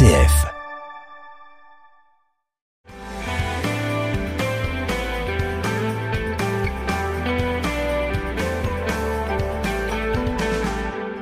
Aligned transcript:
RCF. 0.00 0.46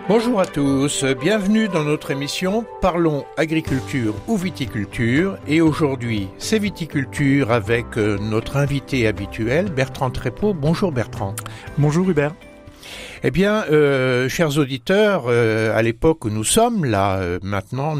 Bonjour 0.08 0.40
à 0.40 0.46
tous, 0.46 1.04
bienvenue 1.20 1.66
dans 1.66 1.82
notre 1.82 2.12
émission 2.12 2.64
Parlons 2.80 3.24
agriculture 3.36 4.14
ou 4.28 4.36
viticulture 4.36 5.38
et 5.48 5.60
aujourd'hui 5.60 6.28
c'est 6.38 6.60
viticulture 6.60 7.50
avec 7.50 7.96
euh, 7.96 8.16
notre 8.18 8.58
invité 8.58 9.08
habituel 9.08 9.72
Bertrand 9.72 10.10
Trépeau. 10.10 10.54
Bonjour 10.54 10.92
Bertrand. 10.92 11.34
Bonjour 11.78 12.08
Hubert. 12.08 12.32
Eh 13.22 13.30
bien, 13.30 13.64
euh, 13.70 14.28
chers 14.28 14.58
auditeurs, 14.58 15.24
euh, 15.26 15.76
à 15.76 15.82
l'époque 15.82 16.24
où 16.24 16.30
nous 16.30 16.44
sommes, 16.44 16.84
là, 16.84 17.16
euh, 17.16 17.38
maintenant, 17.42 17.96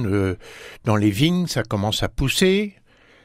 dans 0.85 0.97
les 0.97 1.11
vignes, 1.11 1.47
ça 1.47 1.63
commence 1.63 2.03
à 2.03 2.09
pousser. 2.09 2.75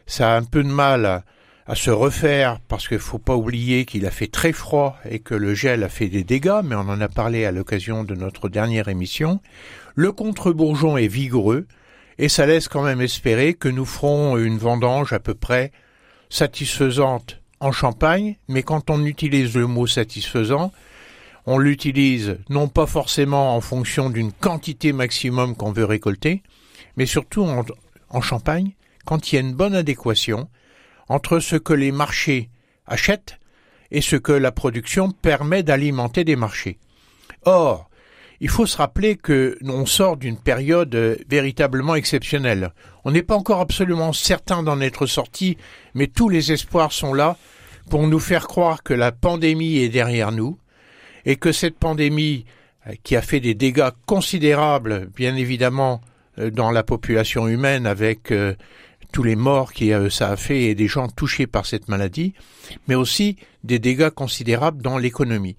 Ça 0.08 0.34
a 0.34 0.38
un 0.38 0.44
peu 0.44 0.64
de 0.64 0.70
mal 0.70 1.24
à, 1.68 1.76
se 1.76 1.92
refaire 1.92 2.60
parce 2.68 2.88
qu'il 2.88 3.00
faut 3.00 3.20
pas 3.20 3.36
oublier 3.36 3.86
qu'il 3.86 4.06
a 4.06 4.12
fait 4.12 4.28
très 4.28 4.52
froid 4.52 4.98
et 5.10 5.20
que 5.20 5.34
le 5.36 5.54
gel 5.54 5.84
a 5.84 5.90
fait 5.90 6.10
des 6.10 6.24
dégâts, 6.24 6.62
mais 6.64 6.76
on 6.76 6.80
en 6.80 7.00
a 7.00 7.08
parlé 7.08 7.46
à 7.46 7.52
l'occasion 7.52 8.04
de 8.04 8.16
notre 8.16 8.50
dernière 8.50 8.90
émission. 8.90 9.40
Le 9.96 10.12
contre-bourgeon 10.12 10.98
est 10.98 11.08
vigoureux 11.08 11.68
et 12.18 12.28
ça 12.28 12.46
laisse 12.46 12.68
quand 12.68 12.84
même 12.84 13.02
espérer 13.02 13.54
que 13.54 13.70
nous 13.70 13.86
ferons 13.86 14.38
une 14.38 14.58
vendange 14.58 15.14
à 15.14 15.20
peu 15.20 15.36
près 15.36 15.72
satisfaisante 16.30 17.40
en 17.60 17.72
Champagne, 17.72 18.36
mais 18.50 18.62
quand 18.62 18.90
on 18.90 19.06
utilise 19.06 19.56
le 19.56 19.68
mot 19.68 19.88
satisfaisant, 19.88 20.74
on 21.46 21.58
l'utilise 21.58 22.38
non 22.50 22.68
pas 22.68 22.86
forcément 22.86 23.56
en 23.56 23.62
fonction 23.62 24.10
d'une 24.10 24.32
quantité 24.32 24.94
maximum 24.94 25.56
qu'on 25.56 25.72
veut 25.72 25.86
récolter, 25.86 26.44
mais 26.96 27.06
surtout 27.06 27.44
en, 28.10 28.22
Champagne, 28.22 28.74
quand 29.06 29.32
il 29.32 29.36
y 29.36 29.38
a 29.40 29.42
une 29.42 29.56
bonne 29.56 29.76
adéquation 29.76 30.48
entre 31.10 31.40
ce 31.40 31.56
que 31.56 31.74
les 31.74 31.92
marchés 31.92 32.50
achètent 32.86 33.40
et 33.92 34.02
ce 34.02 34.16
que 34.16 34.32
la 34.32 34.52
production 34.52 35.12
permet 35.12 35.64
d'alimenter 35.64 36.24
des 36.24 36.36
marchés. 36.36 36.78
Or, 37.46 37.90
il 38.40 38.50
faut 38.50 38.66
se 38.66 38.78
rappeler 38.78 39.16
que 39.16 39.58
l'on 39.62 39.86
sort 39.86 40.18
d'une 40.18 40.38
période 40.38 41.18
véritablement 41.28 41.96
exceptionnelle. 41.96 42.72
On 43.04 43.12
n'est 43.12 43.24
pas 43.24 43.36
encore 43.36 43.62
absolument 43.62 44.14
certain 44.14 44.64
d'en 44.64 44.82
être 44.82 45.06
sorti, 45.06 45.58
mais 45.94 46.08
tous 46.08 46.30
les 46.30 46.52
espoirs 46.52 46.92
sont 46.92 47.14
là 47.14 47.38
pour 47.90 48.08
nous 48.08 48.20
faire 48.20 48.48
croire 48.48 48.84
que 48.84 48.94
la 48.94 49.12
pandémie 49.12 49.78
est 49.78 49.90
derrière 49.90 50.32
nous, 50.32 50.58
et 51.26 51.36
que 51.36 51.52
cette 51.52 51.78
pandémie 51.78 52.46
euh, 52.88 52.94
qui 53.04 53.16
a 53.16 53.22
fait 53.22 53.40
des 53.40 53.54
dégâts 53.54 53.92
considérables, 54.06 55.10
bien 55.16 55.36
évidemment, 55.36 56.02
euh, 56.40 56.50
dans 56.50 56.72
la 56.72 56.84
population 56.84 57.48
humaine 57.48 57.86
avec 57.86 58.32
euh, 58.32 58.56
tous 59.12 59.24
les 59.24 59.36
morts 59.36 59.74
que 59.74 60.10
ça 60.10 60.30
a 60.30 60.36
fait 60.36 60.64
et 60.64 60.76
des 60.76 60.88
gens 60.88 61.08
touchés 61.08 61.48
par 61.48 61.66
cette 61.66 61.88
maladie, 61.88 62.34
mais 62.88 62.96
aussi 62.96 63.38
des 63.64 63.80
dégâts 63.80 64.10
considérables 64.10 64.82
dans 64.82 64.98
l'économie. 64.98 65.56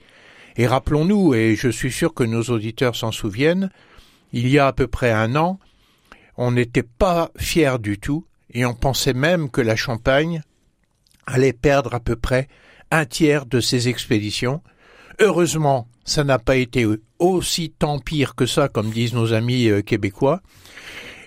Et 0.56 0.66
rappelons-nous, 0.66 1.34
et 1.34 1.56
je 1.56 1.68
suis 1.68 1.92
sûr 1.92 2.14
que 2.14 2.24
nos 2.24 2.42
auditeurs 2.42 2.96
s'en 2.96 3.12
souviennent, 3.12 3.70
il 4.32 4.48
y 4.48 4.58
a 4.58 4.66
à 4.66 4.72
peu 4.72 4.88
près 4.88 5.12
un 5.12 5.36
an, 5.36 5.58
on 6.36 6.50
n'était 6.50 6.82
pas 6.82 7.30
fiers 7.36 7.78
du 7.78 7.98
tout, 7.98 8.26
et 8.52 8.64
on 8.64 8.74
pensait 8.74 9.14
même 9.14 9.50
que 9.50 9.60
la 9.60 9.76
Champagne 9.76 10.42
allait 11.26 11.52
perdre 11.52 11.94
à 11.94 12.00
peu 12.00 12.16
près 12.16 12.48
un 12.90 13.04
tiers 13.04 13.46
de 13.46 13.60
ses 13.60 13.88
expéditions, 13.88 14.60
Heureusement, 15.20 15.86
ça 16.04 16.24
n'a 16.24 16.38
pas 16.38 16.56
été 16.56 16.86
aussi 17.18 17.70
tant 17.70 17.98
pire 17.98 18.34
que 18.34 18.46
ça, 18.46 18.68
comme 18.68 18.90
disent 18.90 19.14
nos 19.14 19.32
amis 19.32 19.68
euh, 19.68 19.80
québécois. 19.80 20.40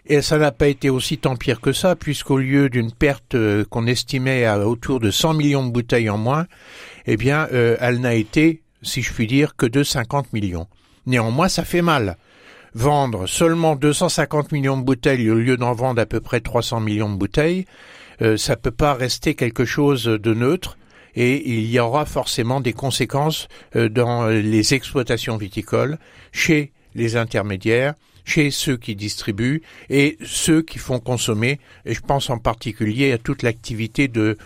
Et 0.05 0.21
ça 0.21 0.37
n'a 0.37 0.51
pas 0.51 0.67
été 0.67 0.89
aussi 0.89 1.17
tant 1.17 1.35
pire 1.35 1.61
que 1.61 1.73
ça, 1.73 1.95
puisqu'au 1.95 2.37
lieu 2.37 2.69
d'une 2.69 2.91
perte 2.91 3.35
euh, 3.35 3.65
qu'on 3.65 3.87
estimait 3.87 4.45
à 4.45 4.67
autour 4.67 4.99
de 4.99 5.11
100 5.11 5.33
millions 5.33 5.65
de 5.65 5.71
bouteilles 5.71 6.09
en 6.09 6.17
moins, 6.17 6.47
eh 7.05 7.17
bien, 7.17 7.47
euh, 7.53 7.77
elle 7.79 7.99
n'a 7.99 8.13
été, 8.13 8.61
si 8.81 9.01
je 9.01 9.13
puis 9.13 9.27
dire, 9.27 9.55
que 9.55 9.65
de 9.65 9.83
50 9.83 10.33
millions. 10.33 10.67
Néanmoins, 11.05 11.47
ça 11.47 11.63
fait 11.63 11.81
mal. 11.81 12.17
Vendre 12.73 13.25
seulement 13.25 13.75
250 13.75 14.51
millions 14.51 14.77
de 14.77 14.83
bouteilles 14.83 15.29
au 15.29 15.35
lieu 15.35 15.57
d'en 15.57 15.73
vendre 15.73 16.01
à 16.01 16.05
peu 16.05 16.19
près 16.19 16.41
300 16.41 16.81
millions 16.81 17.09
de 17.09 17.17
bouteilles, 17.17 17.65
ça 18.35 18.55
peut 18.55 18.71
pas 18.71 18.93
rester 18.93 19.35
quelque 19.35 19.63
chose 19.63 20.03
de 20.03 20.33
neutre 20.33 20.77
et 21.17 21.49
il 21.49 21.65
y 21.65 21.79
aura 21.79 22.05
forcément 22.05 22.61
des 22.61 22.73
conséquences 22.73 23.47
euh, 23.75 23.89
dans 23.89 24.27
les 24.27 24.75
exploitations 24.75 25.35
viticoles, 25.35 25.97
chez 26.31 26.71
les 26.93 27.15
intermédiaires, 27.15 27.95
chez 28.23 28.51
ceux 28.51 28.77
qui 28.77 28.95
distribuent 28.95 29.63
et 29.89 30.17
ceux 30.23 30.61
qui 30.61 30.77
font 30.77 30.99
consommer. 30.99 31.59
Et 31.85 31.95
je 31.95 32.01
pense 32.01 32.29
en 32.29 32.37
particulier 32.37 33.11
à 33.11 33.17
toute 33.17 33.41
l'activité 33.41 34.07
de, 34.07 34.37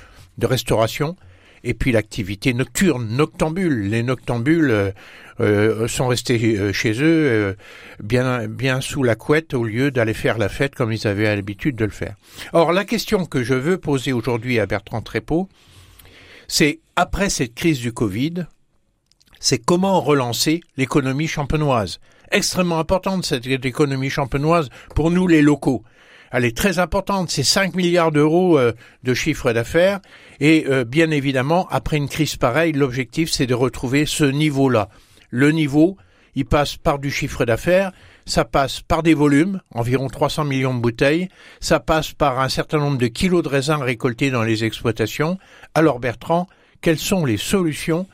restauration 0.42 1.18
et 1.64 1.74
puis 1.74 1.92
l'activité 1.92 2.54
nocturne, 2.54 3.06
noctambule. 3.10 3.90
Les 3.90 4.02
noctambules 4.02 4.72
euh, 4.72 4.92
euh 5.42 5.88
sont 5.88 6.08
restés 6.08 6.58
euh, 6.58 6.72
chez 6.74 6.94
eux 7.04 7.56
bien, 8.02 8.48
bien 8.48 8.80
sous 8.82 9.04
la 9.04 9.16
couette 9.16 9.54
au 9.54 9.66
lieu 9.66 9.92
d'aller 9.92 10.14
faire 10.14 10.38
la 10.38 10.50
fête 10.50 10.74
comme 10.74 10.94
ils 10.94 11.06
avaient 11.06 11.36
l'habitude 11.36 11.76
de 11.76 11.86
le 11.86 11.92
faire. 11.92 12.16
Or, 12.54 12.72
la 12.72 12.86
question 12.86 13.26
que 13.26 13.44
je 13.44 13.56
veux 13.56 13.78
poser 13.78 14.14
aujourd'hui 14.14 14.60
à 14.60 14.66
Bertrand 14.66 15.02
Trépeau, 15.02 15.50
c'est 16.54 16.82
après 16.98 17.30
cette 17.30 17.56
crise 17.56 17.80
du 17.80 17.94
Covid, 17.94 18.46
c'est 19.40 19.58
comment 19.58 20.02
relancer 20.02 20.60
l'économie 20.76 21.30
champenoise. 21.30 22.02
Extrêmement 22.30 22.78
importante 22.78 23.24
cette 23.24 23.48
économie 23.48 24.10
champenoise 24.10 24.68
pour 24.94 25.12
nous 25.12 25.28
les 25.28 25.42
locaux. 25.42 25.86
Elle 26.30 26.44
est 26.44 26.56
très 26.56 26.78
importante, 26.78 27.30
c'est 27.30 27.44
5 27.44 27.74
milliards 27.74 28.12
d'euros 28.12 28.60
euh, 28.60 28.74
de 29.04 29.14
chiffre 29.14 29.54
d'affaires 29.54 30.02
et 30.42 30.66
euh, 30.68 30.84
bien 30.84 31.10
évidemment, 31.12 31.70
après 31.72 31.96
une 31.96 32.10
crise 32.10 32.36
pareille, 32.36 32.74
l'objectif 32.74 33.32
c'est 33.32 33.48
de 33.48 33.54
retrouver 33.54 34.06
ce 34.06 34.26
niveau-là. 34.26 34.90
Le 35.30 35.52
niveau, 35.52 35.96
il 36.36 36.44
passe 36.44 36.76
par 36.76 37.00
du 37.00 37.12
chiffre 37.12 37.46
d'affaires, 37.46 37.94
ça 38.26 38.46
passe 38.46 38.82
par 38.82 39.04
des 39.04 39.14
volumes, 39.14 39.62
environ 39.72 40.08
300 40.08 40.46
millions 40.46 40.74
de 40.74 40.80
bouteilles, 40.80 41.30
ça 41.60 41.80
passe 41.80 42.14
par 42.14 42.40
un 42.40 42.50
certain 42.50 42.78
nombre 42.78 42.98
de 42.98 43.08
kilos 43.08 43.44
de 43.44 43.50
raisins 43.50 43.82
récoltés 43.82 44.32
dans 44.32 44.44
les 44.44 44.64
exploitations. 44.64 45.38
Alors 45.74 46.00
Bertrand, 46.00 46.48
quelles 46.82 47.00
sont 47.00 47.26
les 47.26 47.38
solutions 47.38 48.08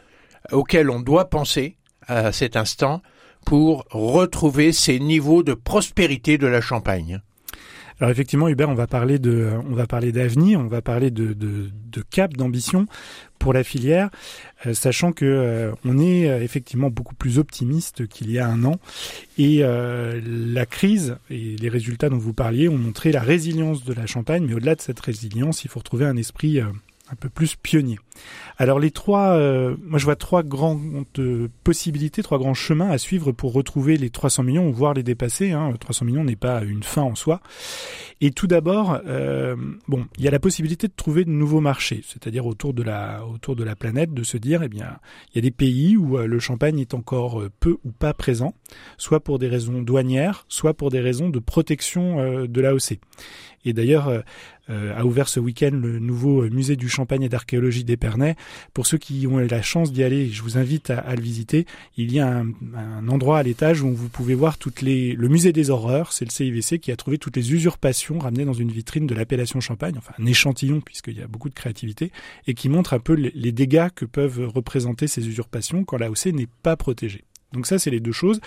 auxquelles 0.51 0.89
on 0.89 0.99
doit 0.99 1.29
penser 1.29 1.77
à 2.07 2.31
cet 2.31 2.55
instant 2.55 3.01
pour 3.45 3.85
retrouver 3.91 4.71
ces 4.73 4.99
niveaux 4.99 5.43
de 5.43 5.53
prospérité 5.53 6.37
de 6.37 6.47
la 6.47 6.61
Champagne? 6.61 7.21
Alors 7.99 8.11
effectivement, 8.11 8.47
Hubert, 8.47 8.69
on 8.69 8.75
va 8.75 8.85
parler 8.85 9.17
de, 9.17 9.49
on 9.69 9.73
va 9.73 9.87
parler 9.87 10.11
d'avenir, 10.11 10.59
on 10.59 10.67
va 10.67 10.81
parler 10.81 11.09
de, 11.09 11.33
de, 11.33 11.69
de 11.91 12.01
cap, 12.01 12.33
d'ambition 12.33 12.85
pour 13.39 13.53
la 13.53 13.63
filière, 13.63 14.09
euh, 14.65 14.73
sachant 14.73 15.11
que 15.11 15.25
euh, 15.25 15.71
on 15.83 15.97
est 15.97 16.29
euh, 16.29 16.41
effectivement 16.41 16.89
beaucoup 16.89 17.15
plus 17.15 17.39
optimiste 17.39 18.07
qu'il 18.07 18.29
y 18.31 18.37
a 18.37 18.47
un 18.47 18.63
an. 18.65 18.79
Et 19.39 19.59
la 19.59 20.65
crise 20.65 21.17
et 21.29 21.55
les 21.57 21.69
résultats 21.69 22.09
dont 22.09 22.17
vous 22.17 22.33
parliez 22.33 22.67
ont 22.69 22.77
montré 22.77 23.11
la 23.11 23.21
résilience 23.21 23.83
de 23.83 23.93
la 23.93 24.07
Champagne, 24.07 24.45
mais 24.47 24.53
au-delà 24.53 24.75
de 24.75 24.81
cette 24.81 24.99
résilience, 24.99 25.63
il 25.63 25.69
faut 25.69 25.79
retrouver 25.79 26.05
un 26.05 26.17
esprit 26.17 26.59
un 27.11 27.15
peu 27.15 27.29
plus 27.29 27.55
pionnier. 27.55 27.99
Alors 28.57 28.79
les 28.79 28.91
trois, 28.91 29.37
euh, 29.37 29.75
moi 29.83 29.99
je 29.99 30.05
vois 30.05 30.15
trois 30.15 30.43
grandes 30.43 31.05
possibilités, 31.63 32.23
trois 32.23 32.39
grands 32.39 32.53
chemins 32.53 32.89
à 32.89 32.97
suivre 32.97 33.31
pour 33.31 33.53
retrouver 33.53 33.97
les 33.97 34.09
300 34.09 34.43
millions 34.43 34.67
ou 34.67 34.73
voir 34.73 34.93
les 34.93 35.03
dépasser. 35.03 35.51
Hein. 35.51 35.73
300 35.79 36.05
millions 36.05 36.23
n'est 36.23 36.35
pas 36.35 36.63
une 36.63 36.83
fin 36.83 37.03
en 37.03 37.15
soi. 37.15 37.39
Et 38.19 38.31
tout 38.31 38.47
d'abord, 38.47 38.99
euh, 39.05 39.55
bon, 39.87 40.05
il 40.17 40.23
y 40.23 40.27
a 40.27 40.31
la 40.31 40.39
possibilité 40.39 40.87
de 40.87 40.93
trouver 40.95 41.23
de 41.23 41.29
nouveaux 41.29 41.61
marchés, 41.61 42.03
c'est-à-dire 42.07 42.47
autour 42.47 42.73
de 42.73 42.81
la 42.81 43.25
autour 43.25 43.55
de 43.55 43.63
la 43.63 43.75
planète, 43.75 44.13
de 44.13 44.23
se 44.23 44.37
dire, 44.37 44.63
eh 44.63 44.69
bien, 44.69 44.97
il 45.31 45.35
y 45.35 45.39
a 45.39 45.41
des 45.41 45.51
pays 45.51 45.95
où 45.95 46.17
euh, 46.17 46.25
le 46.25 46.39
champagne 46.39 46.79
est 46.79 46.95
encore 46.95 47.43
peu 47.59 47.77
ou 47.83 47.91
pas 47.91 48.13
présent, 48.13 48.55
soit 48.97 49.19
pour 49.19 49.37
des 49.37 49.47
raisons 49.47 49.81
douanières, 49.81 50.45
soit 50.49 50.73
pour 50.73 50.89
des 50.89 50.99
raisons 50.99 51.29
de 51.29 51.39
protection 51.39 52.47
de 52.47 52.61
l'AOC. 52.61 52.99
Et 53.67 53.73
d'ailleurs, 53.73 54.07
euh, 54.07 54.21
euh, 54.69 54.97
a 54.97 55.05
ouvert 55.05 55.27
ce 55.29 55.39
week-end 55.39 55.71
le 55.71 55.99
nouveau 55.99 56.49
musée 56.49 56.75
du 56.75 56.89
champagne 56.89 57.23
et 57.23 57.29
d'archéologie 57.29 57.83
d'Épernay. 57.83 58.35
Pour 58.73 58.85
ceux 58.85 58.97
qui 58.97 59.27
ont 59.27 59.37
la 59.37 59.61
chance 59.61 59.91
d'y 59.91 60.03
aller, 60.03 60.29
je 60.29 60.41
vous 60.41 60.57
invite 60.57 60.89
à, 60.89 61.15
le 61.15 61.21
visiter. 61.21 61.65
Il 61.95 62.13
y 62.13 62.19
a 62.19 62.43
un, 62.75 63.07
endroit 63.07 63.39
à 63.39 63.43
l'étage 63.43 63.81
où 63.81 63.93
vous 63.93 64.09
pouvez 64.09 64.35
voir 64.35 64.57
toutes 64.57 64.81
les, 64.81 65.13
le 65.13 65.27
musée 65.27 65.53
des 65.53 65.69
horreurs. 65.69 66.11
C'est 66.13 66.25
le 66.25 66.31
CIVC 66.31 66.79
qui 66.79 66.91
a 66.91 66.95
trouvé 66.95 67.17
toutes 67.17 67.35
les 67.35 67.53
usurpations 67.53 68.19
ramenées 68.19 68.45
dans 68.45 68.53
une 68.53 68.71
vitrine 68.71 69.07
de 69.07 69.15
l'appellation 69.15 69.59
champagne, 69.59 69.95
enfin 69.97 70.13
un 70.19 70.25
échantillon 70.25 70.81
puisqu'il 70.81 71.17
y 71.17 71.21
a 71.21 71.27
beaucoup 71.27 71.49
de 71.49 71.53
créativité, 71.53 72.11
et 72.47 72.53
qui 72.53 72.69
montre 72.69 72.93
un 72.93 72.99
peu 72.99 73.13
les 73.13 73.51
dégâts 73.51 73.89
que 73.93 74.05
peuvent 74.05 74.47
représenter 74.47 75.07
ces 75.07 75.27
usurpations 75.27 75.83
quand 75.83 75.97
l'AOC 75.97 76.27
n'est 76.27 76.47
pas 76.63 76.75
protégée. 76.75 77.23
Donc 77.53 77.65
ça, 77.65 77.79
c'est 77.79 77.89
les 77.89 78.01
deux 78.01 78.11
choses. 78.11 78.41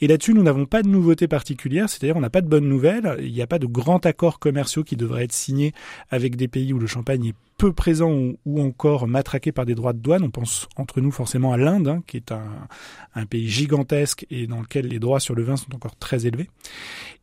Et 0.00 0.06
là-dessus, 0.06 0.32
nous 0.32 0.42
n'avons 0.42 0.64
pas 0.64 0.82
de 0.82 0.88
nouveauté 0.88 1.28
particulière, 1.28 1.88
c'est-à-dire 1.88 2.16
on 2.16 2.20
n'a 2.20 2.30
pas 2.30 2.40
de 2.40 2.48
bonnes 2.48 2.68
nouvelles, 2.68 3.16
il 3.20 3.32
n'y 3.32 3.42
a 3.42 3.46
pas 3.46 3.58
de 3.58 3.66
grands 3.66 3.98
accords 3.98 4.38
commerciaux 4.38 4.84
qui 4.84 4.96
devraient 4.96 5.24
être 5.24 5.32
signés 5.32 5.74
avec 6.10 6.36
des 6.36 6.48
pays 6.48 6.72
où 6.72 6.78
le 6.78 6.86
champagne 6.86 7.26
est 7.26 7.34
peu 7.58 7.72
présent 7.72 8.10
ou, 8.46 8.60
encore 8.62 9.08
matraqué 9.08 9.50
par 9.52 9.66
des 9.66 9.74
droits 9.74 9.92
de 9.92 9.98
douane. 9.98 10.22
On 10.22 10.30
pense 10.30 10.68
entre 10.76 11.00
nous 11.00 11.10
forcément 11.10 11.52
à 11.52 11.56
l'Inde, 11.56 11.88
hein, 11.88 12.02
qui 12.06 12.16
est 12.16 12.32
un, 12.32 13.26
pays 13.26 13.48
gigantesque 13.48 14.26
et 14.30 14.46
dans 14.46 14.60
lequel 14.60 14.86
les 14.86 15.00
droits 15.00 15.18
sur 15.18 15.34
le 15.34 15.42
vin 15.42 15.56
sont 15.56 15.74
encore 15.74 15.96
très 15.96 16.26
élevés. 16.26 16.48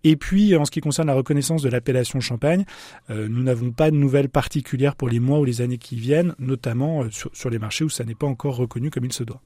Et 0.04 0.18
puis, 0.18 0.56
en 0.56 0.66
ce 0.66 0.72
qui 0.72 0.82
concerne 0.82 1.08
la 1.08 1.14
reconnaissance 1.14 1.62
de 1.62 1.70
l'appellation 1.70 2.20
Champagne, 2.20 2.66
nous 3.10 3.44
n'avons 3.44 3.72
pas 3.72 3.90
de 3.90 3.96
nouvelles 3.96 4.30
particulières 4.30 4.96
pour 4.96 5.08
les 5.08 5.22
mois 5.22 5.40
ou 5.40 5.46
les 5.46 5.62
années 5.62 5.78
qui 5.78 5.96
viennent, 5.96 6.36
notamment 6.38 7.10
sur, 7.12 7.32
sur 7.34 7.50
les 7.50 7.58
marchés 7.58 7.86
où 7.86 7.90
ça 7.90 8.04
n'est 8.04 8.14
pas 8.14 8.28
encore 8.28 8.58
reconnu 8.58 8.92
comme 8.92 9.06
il 9.06 9.14
se 9.14 9.24
doit. 9.24 9.42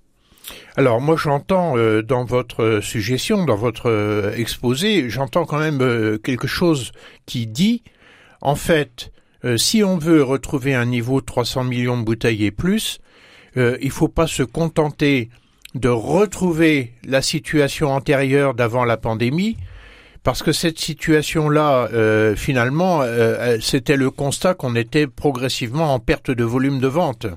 Alors 0.75 1.01
moi 1.01 1.15
j'entends 1.17 1.77
euh, 1.77 2.01
dans 2.01 2.23
votre 2.23 2.79
suggestion, 2.81 3.45
dans 3.45 3.55
votre 3.55 3.89
euh, 3.89 4.33
exposé, 4.35 5.09
j'entends 5.09 5.45
quand 5.45 5.59
même 5.59 5.81
euh, 5.81 6.17
quelque 6.17 6.47
chose 6.47 6.91
qui 7.25 7.47
dit, 7.47 7.83
en 8.41 8.55
fait, 8.55 9.11
si 9.55 9.83
on 9.83 9.97
veut 9.97 10.21
retrouver 10.21 10.75
un 10.75 10.85
niveau 10.85 11.21
de 11.21 11.25
300 11.25 11.63
millions 11.63 11.97
de 11.97 12.03
bouteilles 12.03 12.45
et 12.45 12.51
plus, 12.51 12.99
il 13.55 13.89
faut 13.89 14.09
pas 14.09 14.27
se 14.27 14.43
contenter 14.43 15.29
de 15.75 15.87
retrouver 15.87 16.93
la 17.05 17.21
situation 17.21 17.93
antérieure 17.93 18.53
d'avant 18.53 18.83
la 18.83 18.97
pandémie, 18.97 19.55
parce 20.23 20.43
que 20.43 20.51
cette 20.51 20.77
situation-là, 20.77 22.35
finalement, 22.35 23.01
c'était 23.61 23.95
le 23.95 24.11
constat 24.11 24.55
qu'on 24.55 24.75
était 24.75 25.07
progressivement 25.07 25.93
en 25.93 25.99
perte 25.99 26.31
de 26.31 26.43
volume 26.43 26.79
de 26.79 26.87
vente 26.87 27.27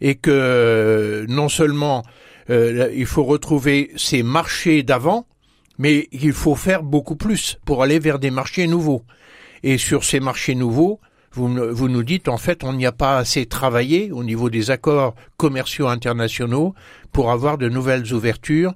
et 0.00 0.14
que 0.14 1.26
non 1.28 1.48
seulement 1.48 2.04
euh, 2.50 2.90
il 2.94 3.06
faut 3.06 3.24
retrouver 3.24 3.90
ces 3.96 4.22
marchés 4.22 4.82
d'avant, 4.82 5.26
mais 5.78 6.08
il 6.12 6.32
faut 6.32 6.54
faire 6.54 6.82
beaucoup 6.82 7.16
plus 7.16 7.58
pour 7.64 7.82
aller 7.82 7.98
vers 7.98 8.18
des 8.18 8.30
marchés 8.30 8.66
nouveaux. 8.66 9.02
Et 9.62 9.78
sur 9.78 10.04
ces 10.04 10.20
marchés 10.20 10.54
nouveaux, 10.54 11.00
vous, 11.32 11.48
vous 11.72 11.88
nous 11.88 12.02
dites 12.02 12.28
en 12.28 12.36
fait 12.36 12.62
on 12.62 12.72
n'y 12.72 12.86
a 12.86 12.92
pas 12.92 13.18
assez 13.18 13.46
travaillé 13.46 14.12
au 14.12 14.22
niveau 14.22 14.50
des 14.50 14.70
accords 14.70 15.14
commerciaux 15.36 15.88
internationaux 15.88 16.74
pour 17.12 17.30
avoir 17.32 17.58
de 17.58 17.68
nouvelles 17.68 18.12
ouvertures 18.12 18.72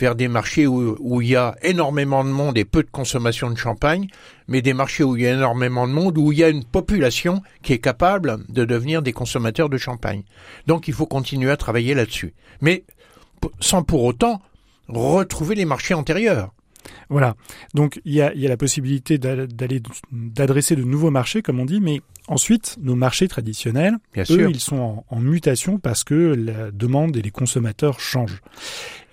vers 0.00 0.16
des 0.16 0.28
marchés 0.28 0.66
où, 0.66 0.96
où, 0.98 1.20
il 1.20 1.28
y 1.28 1.36
a 1.36 1.54
énormément 1.62 2.24
de 2.24 2.30
monde 2.30 2.56
et 2.56 2.64
peu 2.64 2.82
de 2.82 2.90
consommation 2.90 3.50
de 3.50 3.56
champagne, 3.56 4.08
mais 4.48 4.62
des 4.62 4.72
marchés 4.72 5.04
où 5.04 5.16
il 5.16 5.22
y 5.22 5.26
a 5.26 5.34
énormément 5.34 5.86
de 5.86 5.92
monde, 5.92 6.16
où 6.16 6.32
il 6.32 6.38
y 6.38 6.44
a 6.44 6.48
une 6.48 6.64
population 6.64 7.42
qui 7.62 7.74
est 7.74 7.78
capable 7.78 8.38
de 8.48 8.64
devenir 8.64 9.02
des 9.02 9.12
consommateurs 9.12 9.68
de 9.68 9.76
champagne. 9.76 10.22
Donc 10.66 10.88
il 10.88 10.94
faut 10.94 11.06
continuer 11.06 11.50
à 11.50 11.56
travailler 11.56 11.94
là-dessus. 11.94 12.32
Mais 12.62 12.84
sans 13.60 13.82
pour 13.82 14.02
autant 14.04 14.40
retrouver 14.88 15.54
les 15.54 15.66
marchés 15.66 15.94
antérieurs. 15.94 16.52
Voilà. 17.08 17.34
Donc 17.74 18.00
il 18.04 18.14
y 18.14 18.22
a, 18.22 18.32
la 18.34 18.56
possibilité 18.56 19.18
d'aller 19.18 19.82
d'adresser 20.12 20.76
de 20.76 20.84
nouveaux 20.84 21.10
marchés, 21.10 21.42
comme 21.42 21.60
on 21.60 21.64
dit, 21.64 21.80
mais 21.80 22.00
ensuite 22.28 22.76
nos 22.80 22.94
marchés 22.94 23.28
traditionnels, 23.28 23.96
eux, 24.30 24.48
ils 24.50 24.60
sont 24.60 25.04
en, 25.08 25.20
mutation 25.20 25.78
parce 25.78 26.04
que 26.04 26.14
la 26.14 26.70
demande 26.70 27.16
et 27.16 27.22
les 27.22 27.30
consommateurs 27.30 28.00
changent. 28.00 28.40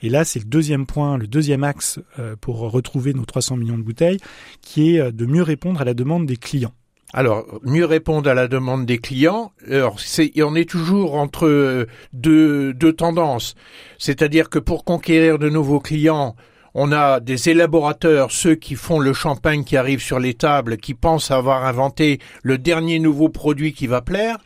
Et 0.03 0.09
là, 0.09 0.25
c'est 0.25 0.39
le 0.39 0.45
deuxième 0.45 0.85
point, 0.85 1.17
le 1.17 1.27
deuxième 1.27 1.63
axe 1.63 1.99
euh, 2.19 2.35
pour 2.39 2.59
retrouver 2.59 3.13
nos 3.13 3.25
300 3.25 3.57
millions 3.57 3.77
de 3.77 3.83
bouteilles, 3.83 4.19
qui 4.61 4.95
est 4.95 4.99
euh, 4.99 5.11
de 5.11 5.25
mieux 5.25 5.44
répondre 5.44 5.81
à 5.81 5.85
la 5.85 5.94
demande 5.94 6.25
des 6.25 6.38
clients. 6.38 6.73
Alors, 7.13 7.45
mieux 7.63 7.85
répondre 7.85 8.29
à 8.29 8.33
la 8.33 8.49
demande 8.49 8.85
des 8.85 8.97
clients, 8.97 9.53
alors 9.71 9.97
c'est, 9.97 10.31
on 10.44 10.55
est 10.55 10.69
toujours 10.69 11.15
entre 11.15 11.88
deux, 12.11 12.73
deux 12.73 12.91
tendances. 12.91 13.55
C'est-à-dire 13.97 14.49
que 14.49 14.59
pour 14.59 14.83
conquérir 14.83 15.39
de 15.39 15.47
nouveaux 15.49 15.79
clients, 15.79 16.35
on 16.73 16.91
a 16.91 17.19
des 17.19 17.50
élaborateurs, 17.50 18.31
ceux 18.31 18.55
qui 18.55 18.75
font 18.75 19.00
le 19.00 19.13
champagne 19.13 19.63
qui 19.63 19.77
arrive 19.77 20.01
sur 20.01 20.19
les 20.19 20.35
tables, 20.35 20.77
qui 20.77 20.93
pensent 20.93 21.31
avoir 21.31 21.65
inventé 21.65 22.19
le 22.43 22.57
dernier 22.59 23.00
nouveau 23.00 23.29
produit 23.29 23.73
qui 23.73 23.88
va 23.88 24.01
plaire. 24.01 24.38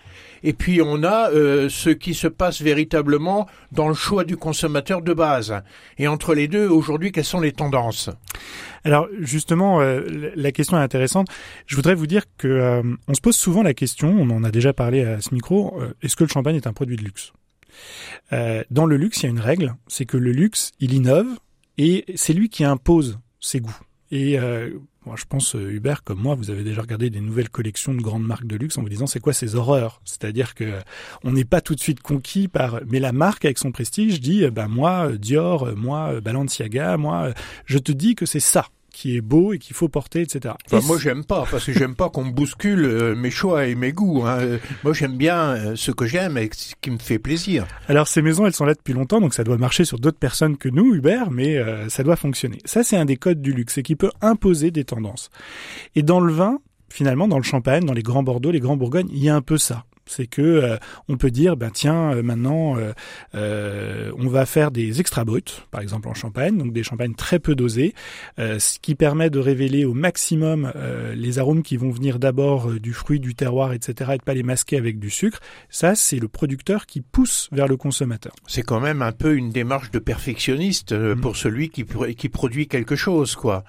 Et 0.43 0.53
puis 0.53 0.81
on 0.81 1.03
a 1.03 1.29
euh, 1.31 1.69
ce 1.69 1.89
qui 1.89 2.13
se 2.13 2.27
passe 2.27 2.61
véritablement 2.61 3.47
dans 3.71 3.87
le 3.87 3.93
choix 3.93 4.23
du 4.23 4.37
consommateur 4.37 5.01
de 5.01 5.13
base. 5.13 5.61
Et 5.97 6.07
entre 6.07 6.33
les 6.33 6.47
deux, 6.47 6.67
aujourd'hui, 6.67 7.11
quelles 7.11 7.25
sont 7.25 7.41
les 7.41 7.51
tendances? 7.51 8.09
Alors 8.83 9.07
justement, 9.19 9.81
euh, 9.81 10.31
la 10.35 10.51
question 10.51 10.77
est 10.77 10.81
intéressante. 10.81 11.27
Je 11.67 11.75
voudrais 11.75 11.95
vous 11.95 12.07
dire 12.07 12.23
que 12.37 12.47
euh, 12.47 12.81
on 13.07 13.13
se 13.13 13.21
pose 13.21 13.35
souvent 13.35 13.63
la 13.63 13.73
question, 13.73 14.09
on 14.09 14.29
en 14.29 14.43
a 14.43 14.51
déjà 14.51 14.73
parlé 14.73 15.03
à 15.03 15.21
ce 15.21 15.33
micro, 15.33 15.79
est-ce 16.01 16.15
que 16.15 16.23
le 16.23 16.29
champagne 16.29 16.55
est 16.55 16.67
un 16.67 16.73
produit 16.73 16.97
de 16.97 17.03
luxe? 17.03 17.33
Dans 18.31 18.85
le 18.85 18.97
luxe, 18.97 19.21
il 19.21 19.23
y 19.23 19.27
a 19.27 19.29
une 19.29 19.39
règle, 19.39 19.75
c'est 19.87 20.05
que 20.05 20.17
le 20.17 20.31
luxe, 20.31 20.71
il 20.79 20.93
innove 20.93 21.27
et 21.77 22.05
c'est 22.15 22.33
lui 22.33 22.49
qui 22.49 22.63
impose 22.63 23.19
ses 23.39 23.59
goûts. 23.59 23.79
Et 24.11 24.37
moi, 25.05 25.15
je 25.17 25.25
pense, 25.25 25.55
euh, 25.55 25.71
Hubert, 25.71 26.03
comme 26.03 26.19
moi, 26.19 26.35
vous 26.35 26.51
avez 26.51 26.63
déjà 26.63 26.81
regardé 26.81 27.09
des 27.09 27.21
nouvelles 27.21 27.49
collections 27.49 27.95
de 27.95 28.01
grandes 28.01 28.25
marques 28.25 28.45
de 28.45 28.55
luxe 28.55 28.77
en 28.77 28.83
vous 28.83 28.89
disant 28.89 29.07
c'est 29.07 29.19
quoi 29.19 29.33
ces 29.33 29.55
horreurs? 29.55 29.99
C'est-à-dire 30.05 30.53
que 30.53 30.79
on 31.23 31.31
n'est 31.31 31.45
pas 31.45 31.59
tout 31.59 31.73
de 31.73 31.79
suite 31.79 32.01
conquis 32.01 32.47
par. 32.47 32.81
Mais 32.87 32.99
la 32.99 33.11
marque 33.11 33.43
avec 33.45 33.57
son 33.57 33.71
prestige 33.71 34.21
dit 34.21 34.47
ben 34.51 34.67
moi 34.67 35.11
Dior, 35.13 35.75
moi 35.75 36.21
Balenciaga, 36.21 36.97
moi 36.97 37.33
je 37.65 37.79
te 37.79 37.91
dis 37.91 38.13
que 38.13 38.27
c'est 38.27 38.39
ça 38.39 38.67
qui 38.91 39.15
est 39.17 39.21
beau 39.21 39.53
et 39.53 39.59
qu'il 39.59 39.75
faut 39.75 39.89
porter, 39.89 40.21
etc. 40.21 40.55
moi, 40.85 40.97
j'aime 40.99 41.23
pas 41.23 41.45
parce 41.49 41.65
que 41.65 41.73
j'aime 41.73 41.95
pas 41.95 42.09
qu'on 42.09 42.25
me 42.25 42.31
bouscule 42.31 42.85
euh, 42.85 43.15
mes 43.15 43.31
choix 43.31 43.65
et 43.65 43.75
mes 43.75 43.93
goûts. 43.93 44.23
Hein. 44.25 44.59
Moi, 44.83 44.93
j'aime 44.93 45.17
bien 45.17 45.51
euh, 45.51 45.75
ce 45.75 45.91
que 45.91 46.05
j'aime 46.05 46.37
et 46.37 46.49
ce 46.53 46.73
qui 46.79 46.91
me 46.91 46.97
fait 46.97 47.19
plaisir. 47.19 47.65
Alors, 47.87 48.07
ces 48.07 48.21
maisons, 48.21 48.45
elles 48.45 48.53
sont 48.53 48.65
là 48.65 48.73
depuis 48.73 48.93
longtemps, 48.93 49.21
donc 49.21 49.33
ça 49.33 49.43
doit 49.43 49.57
marcher 49.57 49.85
sur 49.85 49.99
d'autres 49.99 50.19
personnes 50.19 50.57
que 50.57 50.69
nous, 50.69 50.93
Hubert, 50.93 51.31
mais 51.31 51.57
euh, 51.57 51.89
ça 51.89 52.03
doit 52.03 52.15
fonctionner. 52.15 52.59
Ça, 52.65 52.83
c'est 52.83 52.97
un 52.97 53.05
des 53.05 53.17
codes 53.17 53.41
du 53.41 53.53
luxe, 53.53 53.77
et 53.77 53.83
qui 53.83 53.95
peut 53.95 54.11
imposer 54.21 54.71
des 54.71 54.83
tendances. 54.83 55.29
Et 55.95 56.03
dans 56.03 56.19
le 56.19 56.33
vin, 56.33 56.59
finalement, 56.89 57.27
dans 57.27 57.37
le 57.37 57.43
champagne, 57.43 57.85
dans 57.85 57.93
les 57.93 58.03
grands 58.03 58.23
Bordeaux, 58.23 58.51
les 58.51 58.59
grands 58.59 58.77
Bourgognes, 58.77 59.09
il 59.11 59.23
y 59.23 59.29
a 59.29 59.35
un 59.35 59.41
peu 59.41 59.57
ça 59.57 59.85
c'est 60.11 60.27
que 60.27 60.41
euh, 60.41 60.77
on 61.07 61.17
peut 61.17 61.31
dire 61.31 61.55
ben 61.55 61.71
tiens 61.71 62.13
euh, 62.13 62.23
maintenant 62.23 62.75
euh, 63.35 64.11
on 64.17 64.27
va 64.27 64.45
faire 64.45 64.71
des 64.71 64.99
extra 64.99 65.23
bruts 65.23 65.43
par 65.71 65.81
exemple 65.81 66.07
en 66.09 66.13
champagne 66.13 66.57
donc 66.57 66.73
des 66.73 66.83
champagnes 66.83 67.15
très 67.15 67.39
peu 67.39 67.55
dosés 67.55 67.93
ce 68.37 68.79
qui 68.79 68.95
permet 68.95 69.29
de 69.29 69.39
révéler 69.39 69.85
au 69.85 69.93
maximum 69.93 70.71
les 71.15 71.39
arômes 71.39 71.63
qui 71.63 71.77
vont 71.77 71.91
venir 71.91 72.19
d'abord 72.19 72.71
du 72.71 72.93
fruit 72.93 73.19
du 73.19 73.35
terroir 73.35 73.73
etc 73.73 74.11
et 74.13 74.17
de 74.17 74.23
pas 74.23 74.33
les 74.33 74.43
masquer 74.43 74.77
avec 74.77 74.99
du 74.99 75.09
sucre. 75.09 75.39
Ça 75.69 75.95
c'est 75.95 76.19
le 76.19 76.27
producteur 76.27 76.85
qui 76.85 77.01
pousse 77.01 77.49
vers 77.51 77.67
le 77.67 77.77
consommateur. 77.77 78.33
C'est 78.47 78.63
quand 78.63 78.79
même 78.79 79.01
un 79.01 79.11
peu 79.11 79.35
une 79.35 79.49
démarche 79.49 79.91
de 79.91 79.99
perfectionniste 79.99 80.93
mm. 80.93 81.21
pour 81.21 81.37
celui 81.37 81.69
qui 81.69 81.85
qui 82.15 82.29
produit 82.29 82.67
quelque 82.67 82.95
chose 82.95 83.35
quoi. 83.35 83.63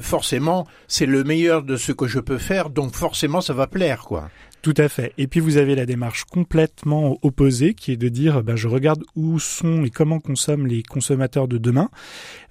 Forcément 0.00 0.66
c'est 0.88 1.06
le 1.06 1.24
meilleur 1.24 1.62
de 1.62 1.76
ce 1.76 1.92
que 1.92 2.06
je 2.06 2.20
peux 2.20 2.38
faire 2.38 2.70
donc 2.70 2.94
forcément 2.94 3.40
ça 3.40 3.52
va 3.52 3.66
plaire 3.66 4.02
quoi 4.02 4.30
tout 4.62 4.74
à 4.76 4.88
fait. 4.88 5.12
Et 5.18 5.26
puis 5.26 5.40
vous 5.40 5.56
avez 5.56 5.74
la 5.74 5.86
démarche 5.86 6.24
complètement 6.24 7.18
opposée 7.22 7.74
qui 7.74 7.90
est 7.90 7.96
de 7.96 8.08
dire 8.08 8.44
ben, 8.44 8.54
je 8.54 8.68
regarde 8.68 9.02
où 9.16 9.40
sont 9.40 9.84
et 9.84 9.90
comment 9.90 10.20
consomment 10.20 10.68
les 10.68 10.84
consommateurs 10.84 11.48
de 11.48 11.58
demain. 11.58 11.90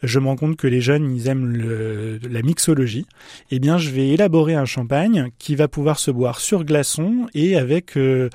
Je 0.03 0.19
me 0.19 0.27
rends 0.27 0.35
compte 0.35 0.57
que 0.57 0.67
les 0.67 0.81
jeunes 0.81 1.15
ils 1.15 1.29
aiment 1.29 1.47
le, 1.47 2.19
la 2.29 2.41
mixologie. 2.41 3.05
Eh 3.49 3.59
bien 3.59 3.77
je 3.77 3.89
vais 3.91 4.09
élaborer 4.09 4.55
un 4.55 4.65
champagne 4.65 5.29
qui 5.39 5.55
va 5.55 5.69
pouvoir 5.69 5.99
se 5.99 6.11
boire 6.11 6.41
sur 6.41 6.65
glaçon 6.65 7.27
et 7.33 7.55
avec 7.55 7.95
euh, 7.95 8.29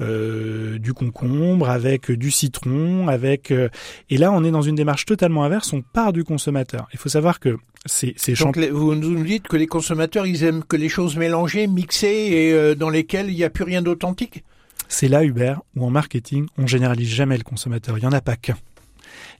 euh, 0.00 0.78
du 0.78 0.92
concombre, 0.92 1.70
avec 1.70 2.10
du 2.10 2.32
citron, 2.32 3.06
avec 3.06 3.52
euh, 3.52 3.68
et 4.10 4.16
là 4.16 4.32
on 4.32 4.42
est 4.42 4.50
dans 4.50 4.62
une 4.62 4.74
démarche 4.74 5.06
totalement 5.06 5.44
inverse. 5.44 5.72
On 5.72 5.82
part 5.82 6.12
du 6.12 6.24
consommateur. 6.24 6.88
Il 6.92 6.98
faut 6.98 7.08
savoir 7.08 7.38
que 7.38 7.56
c'est 7.86 8.14
Donc 8.40 8.58
vous 8.58 8.94
nous 8.94 9.24
dites 9.24 9.48
que 9.48 9.56
les 9.56 9.66
consommateurs 9.66 10.26
ils 10.26 10.44
aiment 10.44 10.62
que 10.62 10.76
les 10.76 10.90
choses 10.90 11.16
mélangées, 11.16 11.66
mixées 11.66 12.28
et 12.30 12.52
euh, 12.52 12.74
dans 12.74 12.90
lesquelles 12.90 13.19
il 13.28 13.36
n'y 13.36 13.44
a 13.44 13.50
plus 13.50 13.64
rien 13.64 13.82
d'authentique? 13.82 14.44
C'est 14.88 15.08
là 15.08 15.24
Hubert 15.24 15.62
où 15.76 15.84
en 15.84 15.90
marketing 15.90 16.46
on 16.58 16.66
généralise 16.66 17.08
jamais 17.08 17.36
le 17.36 17.44
consommateur. 17.44 17.98
Il 17.98 18.04
y 18.04 18.06
en 18.06 18.12
a 18.12 18.20
pas 18.20 18.36
qu'un. 18.36 18.56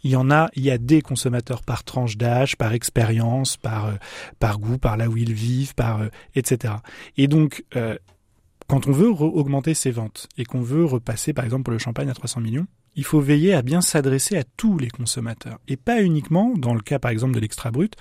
Il 0.02 0.10
y 0.10 0.16
en 0.16 0.30
a, 0.30 0.50
il 0.54 0.62
y 0.62 0.70
a 0.70 0.78
des 0.78 1.02
consommateurs 1.02 1.62
par 1.62 1.84
tranche 1.84 2.16
d'âge, 2.16 2.56
par 2.56 2.72
expérience, 2.72 3.56
par 3.56 3.86
euh, 3.86 3.94
par 4.38 4.58
goût, 4.58 4.78
par 4.78 4.96
là 4.96 5.08
où 5.08 5.16
ils 5.16 5.32
vivent, 5.32 5.74
par 5.74 6.02
euh, 6.02 6.08
etc. 6.34 6.74
Et 7.16 7.28
donc 7.28 7.64
quand 8.66 8.86
on 8.86 8.92
veut 8.92 9.08
augmenter 9.08 9.74
ses 9.74 9.90
ventes 9.90 10.28
et 10.38 10.44
qu'on 10.44 10.60
veut 10.60 10.84
repasser 10.84 11.32
par 11.32 11.44
exemple 11.44 11.64
pour 11.64 11.72
le 11.72 11.78
champagne 11.78 12.08
à 12.08 12.14
300 12.14 12.40
millions, 12.40 12.66
il 12.96 13.04
faut 13.04 13.20
veiller 13.20 13.54
à 13.54 13.62
bien 13.62 13.80
s'adresser 13.80 14.36
à 14.36 14.44
tous 14.56 14.78
les 14.78 14.88
consommateurs 14.88 15.58
et 15.68 15.76
pas 15.76 16.02
uniquement, 16.02 16.54
dans 16.56 16.74
le 16.74 16.80
cas 16.80 16.98
par 16.98 17.10
exemple 17.10 17.34
de 17.34 17.40
l'extra 17.40 17.70
brut, 17.70 17.94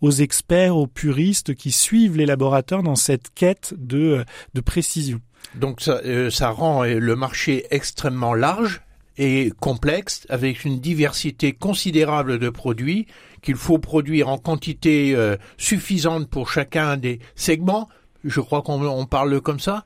aux 0.00 0.10
experts, 0.10 0.76
aux 0.76 0.86
puristes 0.86 1.54
qui 1.54 1.72
suivent 1.72 2.16
les 2.16 2.26
laboratoires 2.26 2.82
dans 2.82 2.96
cette 2.96 3.32
quête 3.34 3.74
de, 3.76 4.24
de 4.54 4.60
précision. 4.60 5.20
Donc 5.54 5.80
ça, 5.80 6.00
euh, 6.04 6.30
rend 6.40 6.84
euh, 6.84 6.98
le 6.98 7.16
marché 7.16 7.66
extrêmement 7.70 8.34
large 8.34 8.82
et 9.16 9.52
complexe 9.60 10.26
avec 10.28 10.64
une 10.64 10.80
diversité 10.80 11.52
considérable 11.52 12.38
de 12.38 12.50
produits 12.50 13.06
qu'il 13.42 13.56
faut 13.56 13.78
produire 13.78 14.28
en 14.28 14.38
quantité 14.38 15.14
euh, 15.14 15.36
suffisante 15.56 16.28
pour 16.28 16.50
chacun 16.50 16.96
des 16.96 17.20
segments. 17.36 17.88
Je 18.24 18.40
crois 18.40 18.62
qu'on 18.62 19.06
parle 19.06 19.40
comme 19.40 19.60
ça. 19.60 19.84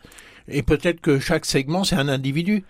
Et 0.50 0.62
peut-être 0.62 1.00
que 1.00 1.18
chaque 1.18 1.44
segment, 1.44 1.84
c'est 1.84 1.96
un 1.96 2.08
individu. 2.08 2.64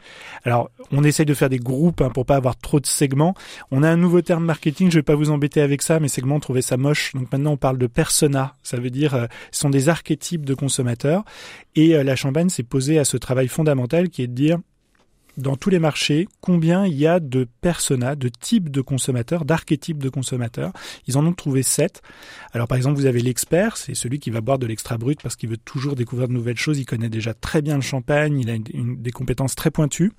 Alors, 0.44 0.70
on 0.92 1.04
essaye 1.04 1.26
de 1.26 1.34
faire 1.34 1.48
des 1.48 1.58
groupes 1.58 2.00
hein, 2.00 2.10
pour 2.10 2.26
pas 2.26 2.36
avoir 2.36 2.56
trop 2.56 2.80
de 2.80 2.86
segments. 2.86 3.34
On 3.70 3.82
a 3.82 3.88
un 3.88 3.96
nouveau 3.96 4.22
terme 4.22 4.44
marketing, 4.44 4.90
je 4.90 4.98
vais 4.98 5.02
pas 5.02 5.14
vous 5.14 5.30
embêter 5.30 5.60
avec 5.60 5.82
ça, 5.82 6.00
mais 6.00 6.08
segments, 6.08 6.40
trouvez 6.40 6.62
ça 6.62 6.76
moche. 6.76 7.12
Donc 7.14 7.30
maintenant, 7.32 7.52
on 7.52 7.56
parle 7.56 7.78
de 7.78 7.86
persona. 7.86 8.56
Ça 8.62 8.78
veut 8.78 8.90
dire, 8.90 9.14
euh, 9.14 9.26
ce 9.52 9.60
sont 9.60 9.70
des 9.70 9.88
archétypes 9.88 10.44
de 10.44 10.54
consommateurs. 10.54 11.24
Et 11.76 11.94
euh, 11.94 12.02
la 12.02 12.16
Champagne 12.16 12.48
s'est 12.48 12.62
posée 12.62 12.98
à 12.98 13.04
ce 13.04 13.16
travail 13.16 13.48
fondamental 13.48 14.08
qui 14.08 14.22
est 14.22 14.26
de 14.26 14.34
dire, 14.34 14.58
dans 15.38 15.56
tous 15.56 15.70
les 15.70 15.78
marchés 15.78 16.28
combien 16.40 16.84
il 16.84 16.94
y 16.94 17.06
a 17.06 17.20
de 17.20 17.46
personas, 17.60 18.16
de 18.16 18.28
types 18.28 18.70
de 18.70 18.80
consommateurs, 18.80 19.44
d'archétypes 19.44 20.02
de 20.02 20.08
consommateurs. 20.08 20.72
Ils 21.06 21.16
en 21.16 21.24
ont 21.24 21.32
trouvé 21.32 21.62
sept. 21.62 22.02
Alors 22.52 22.66
par 22.66 22.76
exemple, 22.76 22.96
vous 22.96 23.06
avez 23.06 23.20
l'expert, 23.20 23.76
c'est 23.76 23.94
celui 23.94 24.18
qui 24.18 24.30
va 24.30 24.40
boire 24.40 24.58
de 24.58 24.66
l'extra 24.66 24.98
brut 24.98 25.22
parce 25.22 25.36
qu'il 25.36 25.48
veut 25.48 25.56
toujours 25.56 25.94
découvrir 25.94 26.28
de 26.28 26.32
nouvelles 26.32 26.58
choses. 26.58 26.78
Il 26.78 26.84
connaît 26.84 27.08
déjà 27.08 27.34
très 27.34 27.62
bien 27.62 27.76
le 27.76 27.82
champagne, 27.82 28.38
il 28.40 28.50
a 28.50 28.56
des 28.58 29.10
compétences 29.10 29.54
très 29.54 29.70
pointues. 29.70 30.12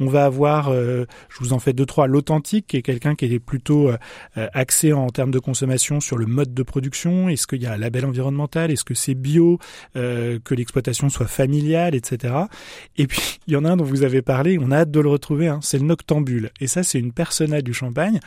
On 0.00 0.06
va 0.06 0.24
avoir, 0.24 0.68
euh, 0.68 1.06
je 1.28 1.38
vous 1.38 1.52
en 1.52 1.58
fais 1.58 1.72
deux 1.72 1.86
trois, 1.86 2.06
l'authentique, 2.06 2.66
qui 2.66 2.76
est 2.76 2.82
quelqu'un 2.82 3.14
qui 3.14 3.26
est 3.26 3.38
plutôt 3.38 3.90
euh, 3.90 3.96
euh, 4.36 4.48
axé 4.52 4.92
en 4.92 5.08
termes 5.08 5.30
de 5.30 5.38
consommation 5.38 6.00
sur 6.00 6.16
le 6.18 6.26
mode 6.26 6.52
de 6.52 6.62
production. 6.62 7.28
Est-ce 7.28 7.46
qu'il 7.46 7.62
y 7.62 7.66
a 7.66 7.72
un 7.72 7.78
label 7.78 8.04
environnemental? 8.06 8.70
Est-ce 8.70 8.84
que 8.84 8.94
c'est 8.94 9.14
bio? 9.14 9.58
Que 9.94 10.54
l'exploitation 10.54 11.08
soit 11.08 11.26
familiale, 11.26 11.94
etc. 11.94 12.34
Et 12.96 13.06
puis 13.06 13.38
il 13.46 13.52
y 13.52 13.56
en 13.56 13.64
a 13.64 13.70
un 13.70 13.76
dont 13.76 13.84
vous 13.84 14.02
avez 14.02 14.22
parlé 14.22 14.58
on 14.64 14.70
a 14.70 14.78
hâte 14.78 14.90
de 14.90 15.00
le 15.00 15.08
retrouver, 15.08 15.48
hein. 15.48 15.60
c'est 15.62 15.78
le 15.78 15.84
Noctambule. 15.84 16.50
Et 16.60 16.66
ça, 16.66 16.82
c'est 16.82 16.98
une 16.98 17.12
persona 17.12 17.60
du 17.60 17.74
champagne 17.74 18.20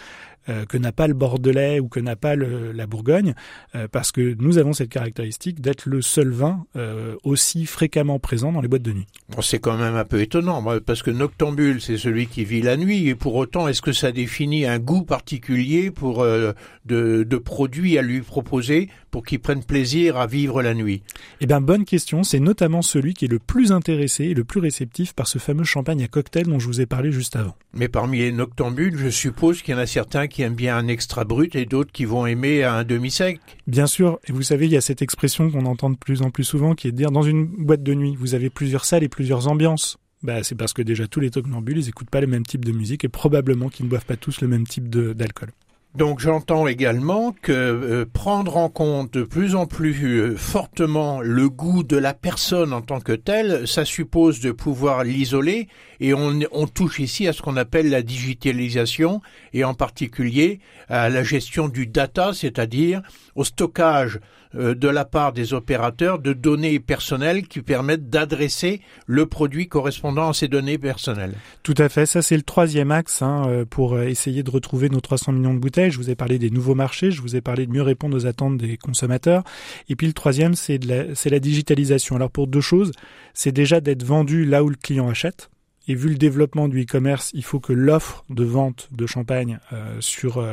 euh, 0.49 0.65
que 0.65 0.77
n'a 0.77 0.91
pas 0.91 1.07
le 1.07 1.13
Bordelais 1.13 1.79
ou 1.79 1.87
que 1.87 1.99
n'a 1.99 2.15
pas 2.15 2.35
la 2.35 2.87
Bourgogne, 2.87 3.33
euh, 3.75 3.87
parce 3.91 4.11
que 4.11 4.35
nous 4.39 4.57
avons 4.57 4.73
cette 4.73 4.89
caractéristique 4.89 5.61
d'être 5.61 5.87
le 5.87 6.01
seul 6.01 6.29
vin 6.29 6.65
euh, 6.75 7.15
aussi 7.23 7.65
fréquemment 7.65 8.19
présent 8.19 8.51
dans 8.51 8.61
les 8.61 8.67
boîtes 8.67 8.81
de 8.81 8.93
nuit. 8.93 9.07
Bon, 9.29 9.41
c'est 9.41 9.59
quand 9.59 9.77
même 9.77 9.95
un 9.95 10.05
peu 10.05 10.21
étonnant, 10.21 10.63
parce 10.85 11.03
que 11.03 11.11
noctambule, 11.11 11.81
c'est 11.81 11.97
celui 11.97 12.27
qui 12.27 12.43
vit 12.43 12.61
la 12.61 12.77
nuit, 12.77 13.07
et 13.07 13.15
pour 13.15 13.35
autant, 13.35 13.67
est-ce 13.67 13.81
que 13.81 13.93
ça 13.93 14.11
définit 14.11 14.65
un 14.65 14.79
goût 14.79 15.03
particulier 15.03 15.91
pour 15.91 16.23
de, 16.23 16.63
de 16.85 17.37
produits 17.37 17.97
à 17.97 18.01
lui 18.01 18.21
proposer 18.21 18.89
pour 19.11 19.25
qu'il 19.25 19.39
prenne 19.39 19.63
plaisir 19.63 20.17
à 20.17 20.27
vivre 20.27 20.61
la 20.61 20.73
nuit? 20.73 21.03
Eh 21.41 21.45
bien, 21.45 21.61
bonne 21.61 21.85
question. 21.85 22.23
C'est 22.23 22.39
notamment 22.39 22.81
celui 22.81 23.13
qui 23.13 23.25
est 23.25 23.31
le 23.31 23.39
plus 23.39 23.71
intéressé 23.71 24.25
et 24.25 24.33
le 24.33 24.43
plus 24.43 24.59
réceptif 24.59 25.13
par 25.13 25.27
ce 25.27 25.39
fameux 25.39 25.63
champagne 25.63 26.03
à 26.03 26.07
cocktail 26.07 26.45
dont 26.45 26.59
je 26.59 26.67
vous 26.67 26.81
ai 26.81 26.85
parlé 26.85 27.11
juste 27.11 27.35
avant. 27.35 27.55
Mais 27.73 27.87
parmi 27.87 28.19
les 28.19 28.31
noctambules, 28.31 28.97
je 28.97 29.09
suppose 29.09 29.61
qu'il 29.61 29.73
y 29.73 29.77
en 29.77 29.79
a 29.79 29.85
certains 29.85 30.27
qui 30.27 30.36
aiment 30.41 30.55
bien 30.55 30.77
un 30.77 30.87
extra 30.87 31.23
brut 31.23 31.55
et 31.55 31.65
d'autres 31.65 31.91
qui 31.91 32.05
vont 32.05 32.25
aimer 32.25 32.63
un 32.63 32.83
demi-sec. 32.83 33.39
Bien 33.67 33.87
sûr. 33.87 34.19
Et 34.27 34.31
vous 34.31 34.43
savez, 34.43 34.65
il 34.65 34.71
y 34.71 34.77
a 34.77 34.81
cette 34.81 35.01
expression 35.01 35.49
qu'on 35.49 35.65
entend 35.65 35.89
de 35.89 35.97
plus 35.97 36.21
en 36.21 36.29
plus 36.29 36.43
souvent 36.43 36.75
qui 36.75 36.87
est 36.87 36.91
de 36.91 36.97
dire 36.97 37.11
dans 37.11 37.23
une 37.23 37.45
boîte 37.45 37.83
de 37.83 37.93
nuit, 37.93 38.15
vous 38.17 38.35
avez 38.35 38.49
plusieurs 38.49 38.85
salles 38.85 39.03
et 39.03 39.09
plusieurs 39.09 39.47
ambiances. 39.47 39.97
Bah, 40.23 40.43
c'est 40.43 40.55
parce 40.55 40.73
que 40.73 40.81
déjà 40.81 41.07
tous 41.07 41.19
les 41.19 41.29
noctambules, 41.35 41.77
ils 41.77 41.89
écoutent 41.89 42.09
pas 42.09 42.21
le 42.21 42.27
même 42.27 42.45
type 42.45 42.65
de 42.65 42.71
musique 42.71 43.03
et 43.03 43.09
probablement 43.09 43.69
qu'ils 43.69 43.85
ne 43.85 43.89
boivent 43.89 44.05
pas 44.05 44.17
tous 44.17 44.41
le 44.41 44.47
même 44.47 44.65
type 44.65 44.89
d'alcool. 44.89 45.49
Donc 45.97 46.19
j'entends 46.19 46.67
également 46.67 47.33
que 47.41 47.51
euh, 47.51 48.05
prendre 48.05 48.57
en 48.57 48.69
compte 48.69 49.13
de 49.13 49.23
plus 49.23 49.55
en 49.55 49.65
plus 49.65 50.03
euh, 50.03 50.35
fortement 50.37 51.21
le 51.21 51.49
goût 51.49 51.81
de 51.81 51.97
la 51.97 52.13
personne 52.13 52.71
en 52.71 52.81
tant 52.81 52.99
que 52.99 53.13
telle, 53.13 53.67
ça 53.67 53.83
suppose 53.83 54.39
de 54.39 54.51
pouvoir 54.51 55.03
l'isoler 55.03 55.67
et 55.99 56.13
on, 56.13 56.67
touche 56.67 56.99
ici 56.99 57.27
à 57.27 57.33
ce 57.33 57.41
qu'on 57.41 57.57
appelle 57.57 57.89
la 57.89 58.03
digitalisation 58.03 59.21
et 59.53 59.63
en 59.63 59.73
particulier 59.73 60.59
à 60.87 61.09
la 61.09 61.23
gestion 61.23 61.67
du 61.67 61.87
data, 61.87 62.31
c'est-à-dire 62.31 63.01
au 63.33 63.43
stockage 63.43 64.19
de 64.53 64.87
la 64.87 65.05
part 65.05 65.33
des 65.33 65.53
opérateurs 65.53 66.19
de 66.19 66.33
données 66.33 66.79
personnelles 66.79 67.47
qui 67.47 67.61
permettent 67.61 68.09
d'adresser 68.09 68.81
le 69.05 69.25
produit 69.25 69.67
correspondant 69.67 70.29
à 70.29 70.33
ces 70.33 70.47
données 70.47 70.77
personnelles. 70.77 71.33
Tout 71.63 71.75
à 71.77 71.89
fait, 71.89 72.05
ça 72.05 72.21
c'est 72.21 72.35
le 72.35 72.43
troisième 72.43 72.91
axe 72.91 73.21
hein, 73.21 73.45
euh, 73.47 73.65
pour 73.65 73.93
euh, 73.93 74.03
essayer 74.03 74.43
de 74.43 74.49
retrouver 74.49 74.89
nos 74.89 74.99
300 74.99 75.33
millions 75.33 75.53
de 75.53 75.59
bouteilles. 75.59 75.91
Je 75.91 75.97
vous 75.97 76.09
ai 76.09 76.15
parlé 76.15 76.39
des 76.39 76.49
nouveaux 76.49 76.75
marchés, 76.75 77.11
je 77.11 77.21
vous 77.21 77.35
ai 77.35 77.41
parlé 77.41 77.65
de 77.67 77.71
mieux 77.71 77.81
répondre 77.81 78.15
aux 78.15 78.25
attentes 78.25 78.57
des 78.57 78.77
consommateurs. 78.77 79.43
Et 79.89 79.95
puis 79.95 80.07
le 80.07 80.13
troisième, 80.13 80.55
c'est 80.55 80.83
la, 80.83 81.03
la 81.25 81.39
digitalisation. 81.39 82.15
Alors 82.15 82.31
pour 82.31 82.47
deux 82.47 82.61
choses, 82.61 82.91
c'est 83.33 83.51
déjà 83.51 83.81
d'être 83.81 84.03
vendu 84.03 84.45
là 84.45 84.63
où 84.63 84.69
le 84.69 84.75
client 84.75 85.09
achète. 85.09 85.49
Et 85.89 85.95
vu 85.95 86.09
le 86.09 86.15
développement 86.17 86.67
du 86.67 86.83
e-commerce, 86.83 87.31
il 87.33 87.45
faut 87.45 87.61
que 87.61 87.71
l'offre 87.71 88.25
de 88.29 88.43
vente 88.43 88.89
de 88.91 89.05
champagne 89.05 89.57
sur 90.01 90.45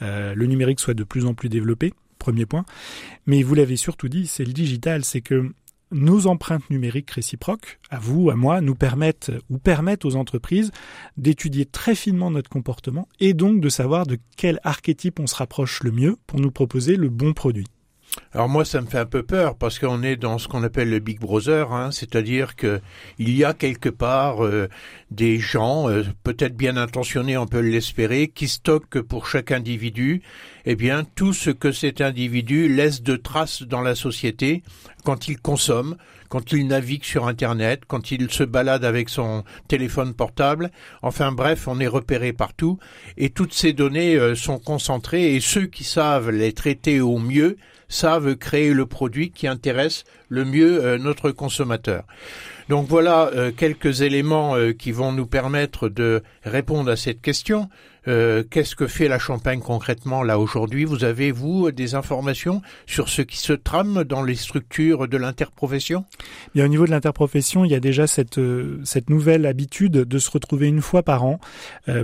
le 0.00 0.46
numérique 0.46 0.78
soit 0.78 0.94
de 0.94 1.02
plus 1.02 1.26
en 1.26 1.34
plus 1.34 1.48
développée 1.48 1.92
premier 2.18 2.46
point. 2.46 2.64
Mais 3.26 3.42
vous 3.42 3.54
l'avez 3.54 3.76
surtout 3.76 4.08
dit, 4.08 4.26
c'est 4.26 4.44
le 4.44 4.52
digital, 4.52 5.04
c'est 5.04 5.20
que 5.20 5.52
nos 5.90 6.26
empreintes 6.26 6.68
numériques 6.70 7.10
réciproques, 7.10 7.78
à 7.90 7.98
vous, 7.98 8.30
à 8.30 8.36
moi, 8.36 8.60
nous 8.60 8.74
permettent 8.74 9.32
ou 9.48 9.58
permettent 9.58 10.04
aux 10.04 10.16
entreprises 10.16 10.70
d'étudier 11.16 11.64
très 11.64 11.94
finement 11.94 12.30
notre 12.30 12.50
comportement 12.50 13.08
et 13.20 13.32
donc 13.32 13.60
de 13.60 13.68
savoir 13.68 14.06
de 14.06 14.18
quel 14.36 14.60
archétype 14.64 15.20
on 15.20 15.26
se 15.26 15.36
rapproche 15.36 15.82
le 15.82 15.92
mieux 15.92 16.16
pour 16.26 16.40
nous 16.40 16.50
proposer 16.50 16.96
le 16.96 17.08
bon 17.08 17.32
produit. 17.32 17.66
Alors 18.34 18.48
moi, 18.48 18.64
ça 18.64 18.80
me 18.80 18.86
fait 18.86 18.98
un 18.98 19.06
peu 19.06 19.22
peur 19.22 19.56
parce 19.56 19.78
qu'on 19.78 20.02
est 20.02 20.16
dans 20.16 20.38
ce 20.38 20.48
qu'on 20.48 20.62
appelle 20.62 20.90
le 20.90 20.98
Big 20.98 21.18
Brother, 21.18 21.72
hein, 21.72 21.90
c'est-à-dire 21.90 22.56
que 22.56 22.80
il 23.18 23.34
y 23.34 23.44
a 23.44 23.54
quelque 23.54 23.88
part 23.88 24.44
euh, 24.44 24.68
des 25.10 25.38
gens, 25.38 25.88
euh, 25.88 26.04
peut-être 26.24 26.56
bien 26.56 26.76
intentionnés, 26.76 27.36
on 27.36 27.46
peut 27.46 27.60
l'espérer, 27.60 28.28
qui 28.28 28.48
stockent 28.48 29.00
pour 29.00 29.26
chaque 29.26 29.50
individu, 29.50 30.22
eh 30.66 30.76
bien 30.76 31.04
tout 31.14 31.32
ce 31.32 31.50
que 31.50 31.72
cet 31.72 32.00
individu 32.00 32.68
laisse 32.68 33.02
de 33.02 33.16
traces 33.16 33.62
dans 33.62 33.80
la 33.80 33.94
société 33.94 34.62
quand 35.04 35.28
il 35.28 35.40
consomme, 35.40 35.96
quand 36.28 36.52
il 36.52 36.66
navigue 36.66 37.04
sur 37.04 37.26
Internet, 37.26 37.82
quand 37.86 38.10
il 38.10 38.30
se 38.30 38.44
balade 38.44 38.84
avec 38.84 39.08
son 39.08 39.44
téléphone 39.68 40.12
portable. 40.12 40.70
Enfin 41.02 41.32
bref, 41.32 41.66
on 41.66 41.80
est 41.80 41.86
repéré 41.86 42.32
partout 42.32 42.78
et 43.16 43.30
toutes 43.30 43.54
ces 43.54 43.72
données 43.72 44.16
euh, 44.16 44.34
sont 44.34 44.58
concentrées 44.58 45.34
et 45.34 45.40
ceux 45.40 45.66
qui 45.66 45.84
savent 45.84 46.30
les 46.30 46.52
traiter 46.52 47.00
au 47.00 47.18
mieux 47.18 47.56
savent 47.88 48.36
créer 48.36 48.72
le 48.72 48.86
produit 48.86 49.30
qui 49.30 49.46
intéresse 49.46 50.04
le 50.28 50.44
mieux 50.44 50.84
euh, 50.84 50.98
notre 50.98 51.30
consommateur. 51.30 52.04
Donc 52.68 52.86
voilà 52.86 53.30
euh, 53.34 53.50
quelques 53.50 54.02
éléments 54.02 54.54
euh, 54.54 54.72
qui 54.72 54.92
vont 54.92 55.12
nous 55.12 55.26
permettre 55.26 55.88
de 55.88 56.22
répondre 56.44 56.90
à 56.90 56.96
cette 56.96 57.20
question. 57.20 57.68
Qu'est-ce 58.50 58.74
que 58.74 58.86
fait 58.86 59.06
la 59.06 59.18
Champagne 59.18 59.60
concrètement 59.60 60.22
là 60.22 60.38
aujourd'hui? 60.38 60.86
Vous 60.86 61.04
avez, 61.04 61.30
vous, 61.30 61.70
des 61.70 61.94
informations 61.94 62.62
sur 62.86 63.10
ce 63.10 63.20
qui 63.20 63.36
se 63.36 63.52
trame 63.52 64.02
dans 64.02 64.22
les 64.22 64.34
structures 64.34 65.08
de 65.08 65.18
l'interprofession? 65.18 66.06
Bien, 66.54 66.64
Au 66.64 66.68
niveau 66.68 66.86
de 66.86 66.90
l'interprofession, 66.90 67.66
il 67.66 67.70
y 67.70 67.74
a 67.74 67.80
déjà 67.80 68.06
cette, 68.06 68.40
cette 68.82 69.10
nouvelle 69.10 69.44
habitude 69.44 69.92
de 69.92 70.18
se 70.18 70.30
retrouver 70.30 70.68
une 70.68 70.80
fois 70.80 71.02
par 71.02 71.26
an 71.26 71.38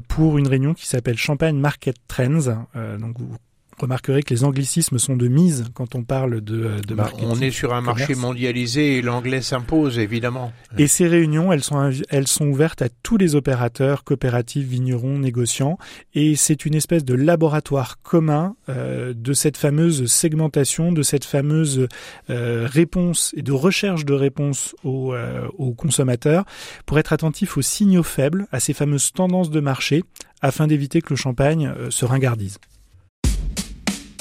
pour 0.07 0.37
une 0.37 0.47
réunion 0.47 0.75
qui 0.75 0.87
s'appelle 0.87 1.17
Champagne 1.17 1.57
Market 1.57 1.97
Trends. 2.07 2.67
donc 3.01 3.19
vous 3.19 3.39
remarquerez 3.85 4.23
que 4.23 4.35
les 4.35 4.45
anglicismes 4.45 4.99
sont 4.99 5.17
de 5.17 5.29
mise 5.29 5.65
quand 5.75 5.95
on 5.95 6.03
parle 6.03 6.41
de, 6.41 6.81
de 6.87 6.95
bah, 6.95 7.11
On 7.19 7.41
est 7.41 7.51
sur 7.51 7.75
un 7.75 7.81
marché 7.81 8.15
mondialisé 8.15 8.99
et 8.99 9.03
l'anglais 9.03 9.43
s'impose 9.43 9.99
évidemment. 9.99 10.53
Et 10.79 10.87
ces 10.87 11.07
réunions, 11.07 11.53
elles 11.53 11.63
sont 11.63 11.91
elles 12.09 12.27
sont 12.27 12.47
ouvertes 12.47 12.83
à 12.83 12.89
tous 13.03 13.17
les 13.17 13.35
opérateurs, 13.35 14.05
coopératives, 14.05 14.67
vignerons, 14.67 15.19
négociants, 15.19 15.79
et 16.15 16.37
c'est 16.37 16.67
une 16.67 16.75
espèce 16.75 17.05
de 17.05 17.15
laboratoire 17.15 18.01
commun 18.03 18.57
euh, 18.69 19.13
de 19.15 19.33
cette 19.33 19.57
fameuse 19.57 20.07
segmentation, 20.07 20.93
de 20.93 21.03
cette 21.03 21.25
fameuse 21.25 21.89
euh, 22.31 22.67
réponse 22.71 23.33
et 23.37 23.43
de 23.43 23.53
recherche 23.53 24.05
de 24.05 24.15
réponse 24.15 24.75
aux, 24.85 25.15
euh, 25.15 25.47
aux 25.59 25.73
consommateurs 25.73 26.45
pour 26.87 26.99
être 26.99 27.13
attentif 27.13 27.57
aux 27.57 27.63
signaux 27.63 28.03
faibles, 28.03 28.47
à 28.53 28.61
ces 28.61 28.73
fameuses 28.73 29.13
tendances 29.13 29.51
de 29.51 29.61
marché, 29.61 30.03
afin 30.43 30.67
d'éviter 30.67 31.01
que 31.01 31.11
le 31.11 31.17
champagne 31.17 31.73
se 31.91 32.05
ringardise. 32.05 32.59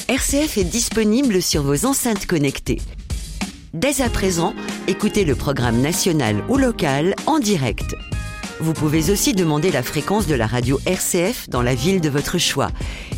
RCF 0.10 0.57
est 0.57 0.65
disponible 0.65 1.41
sur 1.41 1.63
vos 1.63 1.86
enceintes 1.86 2.25
connectées. 2.25 2.81
Dès 3.74 4.01
à 4.01 4.10
présent, 4.10 4.53
écoutez 4.88 5.24
le 5.24 5.33
programme 5.33 5.79
national 5.79 6.43
ou 6.50 6.57
local 6.57 7.15
en 7.25 7.39
direct. 7.39 7.95
Vous 8.60 8.74
pouvez 8.74 9.12
aussi 9.12 9.31
demander 9.31 9.72
la 9.72 9.81
fréquence 9.81 10.27
de 10.27 10.36
la 10.36 10.45
radio 10.45 10.77
RCF 10.86 11.50
dans 11.50 11.62
la 11.62 11.74
ville 11.74 12.01
de 12.01 12.10
votre 12.10 12.38
choix 12.38 12.69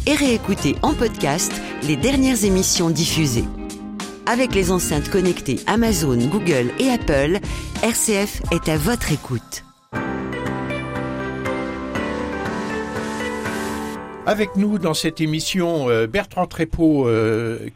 et 0.05 0.13
réécouter 0.13 0.75
en 0.83 0.93
podcast 0.93 1.51
les 1.81 1.95
dernières 1.95 2.45
émissions 2.45 2.91
diffusées. 2.91 3.45
Avec 4.27 4.53
les 4.53 4.71
enceintes 4.71 5.09
connectées 5.09 5.61
Amazon, 5.65 6.17
Google 6.17 6.71
et 6.77 6.91
Apple, 6.91 7.39
RCF 7.81 8.43
est 8.51 8.69
à 8.69 8.77
votre 8.77 9.11
écoute. 9.11 9.63
Avec 14.27 14.55
nous 14.55 14.79
dans 14.79 14.95
cette 14.95 15.21
émission, 15.21 15.87
euh, 15.87 16.07
Bertrand 16.07 16.47
Trépeau 16.47 17.07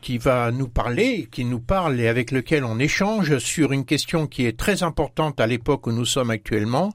qui 0.02 0.18
va 0.18 0.52
nous 0.52 0.68
parler, 0.68 1.28
qui 1.32 1.46
nous 1.46 1.60
parle 1.60 2.00
et 2.00 2.08
avec 2.08 2.32
lequel 2.32 2.64
on 2.64 2.80
échange 2.80 3.38
sur 3.38 3.72
une 3.72 3.86
question 3.86 4.26
qui 4.26 4.48
est 4.48 4.58
très 4.58 4.82
importante 4.82 5.40
à 5.40 5.46
l'époque 5.46 5.86
où 5.86 5.92
nous 5.92 6.06
sommes 6.06 6.32
actuellement. 6.32 6.92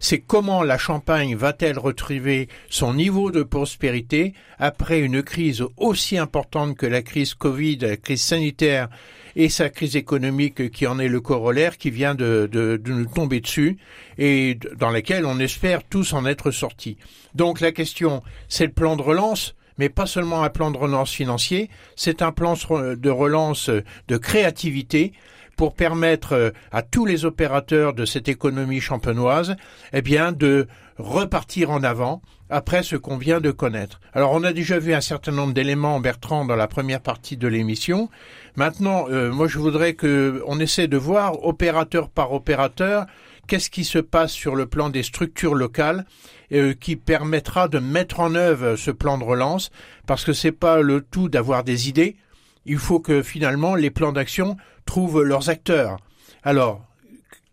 C'est 0.00 0.18
comment 0.18 0.64
la 0.64 0.76
Champagne 0.76 1.36
va-t-elle 1.36 1.78
retrouver 1.78 2.48
son 2.68 2.94
niveau 2.94 3.30
de 3.30 3.44
prospérité 3.44 4.34
après 4.58 4.98
une 5.00 5.22
crise 5.22 5.64
aussi 5.76 6.18
importante 6.18 6.76
que 6.76 6.86
la 6.86 7.02
crise 7.02 7.34
Covid, 7.34 7.76
la 7.76 7.96
crise 7.96 8.22
sanitaire 8.22 8.88
et 9.36 9.50
sa 9.50 9.68
crise 9.68 9.96
économique 9.96 10.70
qui 10.70 10.86
en 10.86 10.98
est 10.98 11.08
le 11.08 11.20
corollaire, 11.20 11.76
qui 11.76 11.90
vient 11.90 12.14
de, 12.14 12.80
nous 12.84 13.04
tomber 13.04 13.40
dessus 13.40 13.76
et 14.18 14.58
dans 14.78 14.90
laquelle 14.90 15.26
on 15.26 15.38
espère 15.38 15.84
tous 15.84 16.14
en 16.14 16.24
être 16.26 16.50
sortis. 16.50 16.96
Donc 17.34 17.60
la 17.60 17.70
question, 17.70 18.22
c'est 18.48 18.66
le 18.66 18.72
plan 18.72 18.96
de 18.96 19.02
relance 19.02 19.54
mais 19.78 19.90
pas 19.90 20.06
seulement 20.06 20.42
un 20.42 20.48
plan 20.48 20.70
de 20.70 20.78
relance 20.78 21.12
financier, 21.12 21.68
c'est 21.96 22.22
un 22.22 22.32
plan 22.32 22.54
de 22.54 23.10
relance 23.10 23.68
de 24.08 24.16
créativité 24.16 25.12
pour 25.56 25.74
permettre 25.74 26.32
euh, 26.34 26.50
à 26.70 26.82
tous 26.82 27.06
les 27.06 27.24
opérateurs 27.24 27.94
de 27.94 28.04
cette 28.04 28.28
économie 28.28 28.80
champenoise, 28.80 29.56
eh 29.92 30.02
bien, 30.02 30.32
de 30.32 30.66
repartir 30.98 31.70
en 31.70 31.82
avant 31.82 32.22
après 32.50 32.82
ce 32.82 32.96
qu'on 32.96 33.16
vient 33.16 33.40
de 33.40 33.50
connaître. 33.50 34.00
Alors, 34.12 34.32
on 34.32 34.44
a 34.44 34.52
déjà 34.52 34.78
vu 34.78 34.94
un 34.94 35.00
certain 35.00 35.32
nombre 35.32 35.52
d'éléments, 35.52 36.00
Bertrand, 36.00 36.44
dans 36.44 36.56
la 36.56 36.68
première 36.68 37.00
partie 37.00 37.36
de 37.36 37.48
l'émission. 37.48 38.08
Maintenant, 38.56 39.06
euh, 39.10 39.32
moi, 39.32 39.48
je 39.48 39.58
voudrais 39.58 39.94
que 39.94 40.42
on 40.46 40.60
essaie 40.60 40.88
de 40.88 40.96
voir, 40.96 41.44
opérateur 41.44 42.08
par 42.08 42.32
opérateur, 42.32 43.06
qu'est-ce 43.46 43.70
qui 43.70 43.84
se 43.84 43.98
passe 43.98 44.32
sur 44.32 44.54
le 44.54 44.66
plan 44.66 44.88
des 44.88 45.02
structures 45.02 45.54
locales 45.54 46.04
euh, 46.52 46.74
qui 46.74 46.96
permettra 46.96 47.68
de 47.68 47.78
mettre 47.78 48.20
en 48.20 48.34
œuvre 48.34 48.76
ce 48.76 48.90
plan 48.90 49.18
de 49.18 49.24
relance, 49.24 49.70
parce 50.06 50.24
que 50.24 50.32
c'est 50.32 50.52
pas 50.52 50.80
le 50.80 51.00
tout 51.00 51.28
d'avoir 51.28 51.64
des 51.64 51.88
idées. 51.88 52.16
Il 52.64 52.78
faut 52.78 53.00
que 53.00 53.22
finalement 53.22 53.74
les 53.74 53.90
plans 53.90 54.12
d'action 54.12 54.56
trouvent 54.84 55.22
leurs 55.22 55.48
acteurs. 55.48 55.98
Alors, 56.42 56.85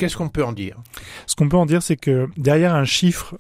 qu'est-ce 0.03 0.17
qu'on 0.17 0.27
peut 0.27 0.43
en 0.43 0.51
dire? 0.51 0.75
Ce 1.27 1.36
qu'on 1.36 1.48
peut 1.48 1.55
en 1.55 1.65
dire, 1.65 1.81
c'est 1.81 1.95
que 1.95 2.27
derrière 2.36 2.75
un 2.75 2.83
chiffre, 2.83 3.38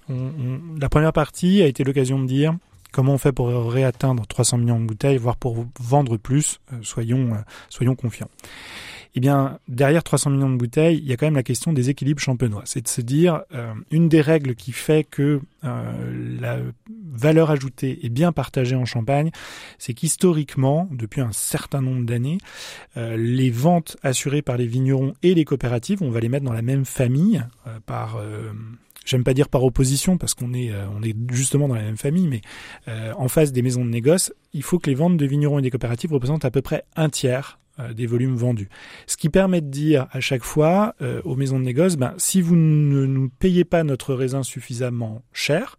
la 0.79 0.87
première 0.87 1.11
partie 1.11 1.61
a 1.61 1.67
été 1.67 1.83
l'occasion 1.83 2.21
de 2.21 2.25
dire 2.25 2.55
comment 2.93 3.15
on 3.15 3.17
fait 3.17 3.33
pour 3.33 3.49
réatteindre 3.69 4.25
300 4.25 4.59
millions 4.59 4.79
de 4.79 4.85
bouteilles, 4.85 5.17
voire 5.17 5.35
pour 5.35 5.65
vendre 5.81 6.15
plus. 6.15 6.61
Euh, 6.71 6.77
euh, 6.77 7.35
soyons 7.69 7.95
confiants 7.95 8.29
eh 9.15 9.19
bien, 9.19 9.59
derrière 9.67 10.03
300 10.03 10.31
millions 10.31 10.49
de 10.49 10.57
bouteilles, 10.57 10.97
il 10.97 11.07
y 11.07 11.13
a 11.13 11.17
quand 11.17 11.27
même 11.27 11.35
la 11.35 11.43
question 11.43 11.71
des 11.71 11.89
équilibres 11.89 12.21
champenois. 12.21 12.63
C'est 12.65 12.81
de 12.81 12.87
se 12.87 13.01
dire, 13.01 13.43
euh, 13.53 13.73
une 13.91 14.09
des 14.09 14.21
règles 14.21 14.55
qui 14.55 14.71
fait 14.71 15.03
que 15.03 15.39
euh, 15.63 16.37
la 16.39 16.57
valeur 17.11 17.51
ajoutée 17.51 18.03
est 18.03 18.09
bien 18.09 18.31
partagée 18.31 18.75
en 18.75 18.85
Champagne, 18.85 19.29
c'est 19.77 19.93
qu'historiquement, 19.93 20.89
depuis 20.91 21.21
un 21.21 21.31
certain 21.31 21.81
nombre 21.81 22.05
d'années, 22.05 22.39
euh, 22.97 23.15
les 23.15 23.51
ventes 23.51 23.97
assurées 24.01 24.41
par 24.41 24.57
les 24.57 24.65
vignerons 24.65 25.13
et 25.21 25.35
les 25.35 25.45
coopératives, 25.45 26.01
on 26.01 26.09
va 26.09 26.19
les 26.19 26.29
mettre 26.29 26.45
dans 26.45 26.53
la 26.53 26.63
même 26.63 26.85
famille 26.85 27.43
par 27.85 28.19
j'aime 29.05 29.23
pas 29.23 29.33
dire 29.33 29.49
par 29.49 29.63
opposition 29.63 30.17
parce 30.17 30.33
qu'on 30.33 30.53
est 30.53 30.71
on 30.95 31.01
est 31.03 31.15
justement 31.31 31.67
dans 31.67 31.75
la 31.75 31.81
même 31.81 31.97
famille, 31.97 32.27
mais 32.27 32.41
en 33.15 33.27
face 33.27 33.51
des 33.51 33.61
maisons 33.61 33.85
de 33.85 33.89
négoce, 33.89 34.33
il 34.53 34.63
faut 34.63 34.79
que 34.79 34.89
les 34.89 34.95
ventes 34.95 35.17
de 35.17 35.25
vignerons 35.25 35.59
et 35.59 35.61
des 35.61 35.69
coopératives 35.69 36.13
représentent 36.13 36.45
à 36.45 36.51
peu 36.51 36.61
près 36.61 36.83
un 36.95 37.09
tiers 37.09 37.59
des 37.93 38.05
volumes 38.05 38.35
vendus. 38.35 38.69
Ce 39.07 39.17
qui 39.17 39.29
permet 39.29 39.61
de 39.61 39.67
dire 39.67 40.07
à 40.11 40.19
chaque 40.19 40.43
fois 40.43 40.95
euh, 41.01 41.21
aux 41.23 41.35
maisons 41.35 41.59
de 41.59 41.65
négoce, 41.65 41.95
ben, 41.95 42.13
si 42.17 42.41
vous 42.41 42.55
ne 42.55 43.05
nous 43.05 43.29
payez 43.29 43.63
pas 43.63 43.83
notre 43.83 44.13
raisin 44.13 44.43
suffisamment 44.43 45.23
cher, 45.31 45.77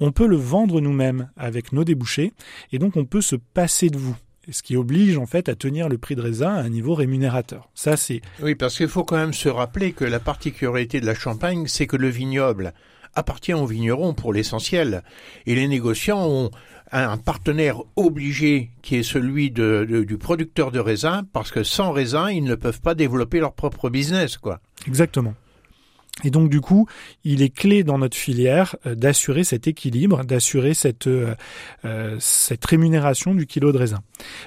on 0.00 0.12
peut 0.12 0.26
le 0.26 0.36
vendre 0.36 0.80
nous-mêmes 0.80 1.30
avec 1.36 1.72
nos 1.72 1.84
débouchés 1.84 2.32
et 2.72 2.78
donc 2.78 2.96
on 2.96 3.04
peut 3.04 3.20
se 3.20 3.36
passer 3.36 3.90
de 3.90 3.98
vous. 3.98 4.16
Ce 4.50 4.62
qui 4.62 4.76
oblige 4.76 5.18
en 5.18 5.26
fait 5.26 5.48
à 5.48 5.56
tenir 5.56 5.88
le 5.88 5.98
prix 5.98 6.14
de 6.14 6.20
raisin 6.20 6.54
à 6.54 6.60
un 6.60 6.68
niveau 6.68 6.94
rémunérateur. 6.94 7.68
Ça 7.74 7.96
c'est. 7.96 8.20
Oui, 8.40 8.54
parce 8.54 8.76
qu'il 8.76 8.88
faut 8.88 9.02
quand 9.02 9.16
même 9.16 9.32
se 9.32 9.48
rappeler 9.48 9.92
que 9.92 10.04
la 10.04 10.20
particularité 10.20 11.00
de 11.00 11.06
la 11.06 11.14
Champagne, 11.14 11.66
c'est 11.66 11.88
que 11.88 11.96
le 11.96 12.08
vignoble 12.08 12.72
appartient 13.16 13.54
aux 13.54 13.66
vignerons 13.66 14.14
pour 14.14 14.32
l'essentiel, 14.32 15.02
et 15.46 15.56
les 15.56 15.66
négociants 15.66 16.24
ont 16.24 16.50
un 16.92 17.16
partenaire 17.16 17.82
obligé 17.96 18.70
qui 18.82 18.94
est 18.94 19.02
celui 19.02 19.50
du 19.50 20.18
producteur 20.18 20.70
de 20.70 20.78
raisin, 20.78 21.24
parce 21.32 21.50
que 21.50 21.64
sans 21.64 21.90
raisin, 21.90 22.30
ils 22.30 22.44
ne 22.44 22.54
peuvent 22.54 22.80
pas 22.80 22.94
développer 22.94 23.40
leur 23.40 23.54
propre 23.54 23.90
business, 23.90 24.36
quoi. 24.36 24.60
Exactement. 24.86 25.34
Et 26.24 26.30
donc 26.30 26.48
du 26.48 26.62
coup, 26.62 26.86
il 27.24 27.42
est 27.42 27.54
clé 27.54 27.84
dans 27.84 27.98
notre 27.98 28.16
filière 28.16 28.76
euh, 28.86 28.94
d'assurer 28.94 29.44
cet 29.44 29.66
équilibre, 29.66 30.24
d'assurer 30.24 30.72
cette 30.72 31.08
euh, 31.08 31.34
euh, 31.84 32.16
cette 32.20 32.64
rémunération 32.64 33.34
du 33.34 33.46
kilo 33.46 33.70
de 33.70 33.76
raisin. 33.76 34.00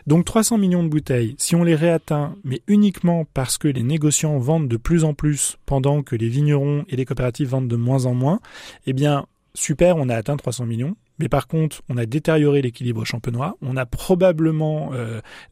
Donc 0.07 0.25
300 0.25 0.57
millions 0.57 0.83
de 0.83 0.89
bouteilles, 0.89 1.35
si 1.37 1.55
on 1.55 1.63
les 1.63 1.75
réatteint, 1.75 2.35
mais 2.43 2.61
uniquement 2.67 3.25
parce 3.35 3.59
que 3.59 3.67
les 3.67 3.83
négociants 3.83 4.39
vendent 4.39 4.67
de 4.67 4.77
plus 4.77 5.03
en 5.03 5.13
plus 5.13 5.57
pendant 5.67 6.01
que 6.01 6.15
les 6.15 6.27
vignerons 6.27 6.85
et 6.89 6.95
les 6.95 7.05
coopératives 7.05 7.49
vendent 7.49 7.67
de 7.67 7.75
moins 7.75 8.07
en 8.07 8.15
moins, 8.15 8.39
eh 8.87 8.93
bien 8.93 9.27
super, 9.53 9.97
on 9.97 10.09
a 10.09 10.15
atteint 10.15 10.37
300 10.37 10.65
millions. 10.65 10.95
Mais 11.19 11.29
par 11.29 11.47
contre, 11.47 11.83
on 11.89 11.97
a 11.97 12.05
détérioré 12.05 12.61
l'équilibre 12.61 13.03
champenois, 13.03 13.57
on 13.61 13.75
a 13.75 13.85
probablement 13.85 14.93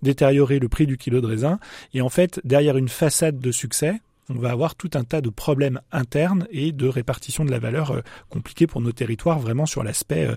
détérioré 0.01 0.59
le 0.59 0.69
prix 0.69 0.87
du 0.87 0.95
kilo 0.95 1.19
de 1.19 1.27
raisin, 1.27 1.59
et 1.93 1.99
en 1.99 2.07
fait, 2.07 2.39
derrière 2.45 2.77
une 2.77 2.87
façade 2.87 3.39
de 3.39 3.51
succès, 3.51 3.99
on 4.29 4.39
va 4.39 4.51
avoir 4.51 4.75
tout 4.75 4.91
un 4.93 5.03
tas 5.03 5.21
de 5.21 5.29
problèmes 5.29 5.79
internes 5.91 6.47
et 6.51 6.71
de 6.71 6.87
répartition 6.87 7.45
de 7.45 7.51
la 7.51 7.59
valeur 7.59 7.91
euh, 7.91 8.01
compliquée 8.29 8.67
pour 8.67 8.81
nos 8.81 8.91
territoires, 8.91 9.39
vraiment 9.39 9.65
sur 9.65 9.83
l'aspect 9.83 10.29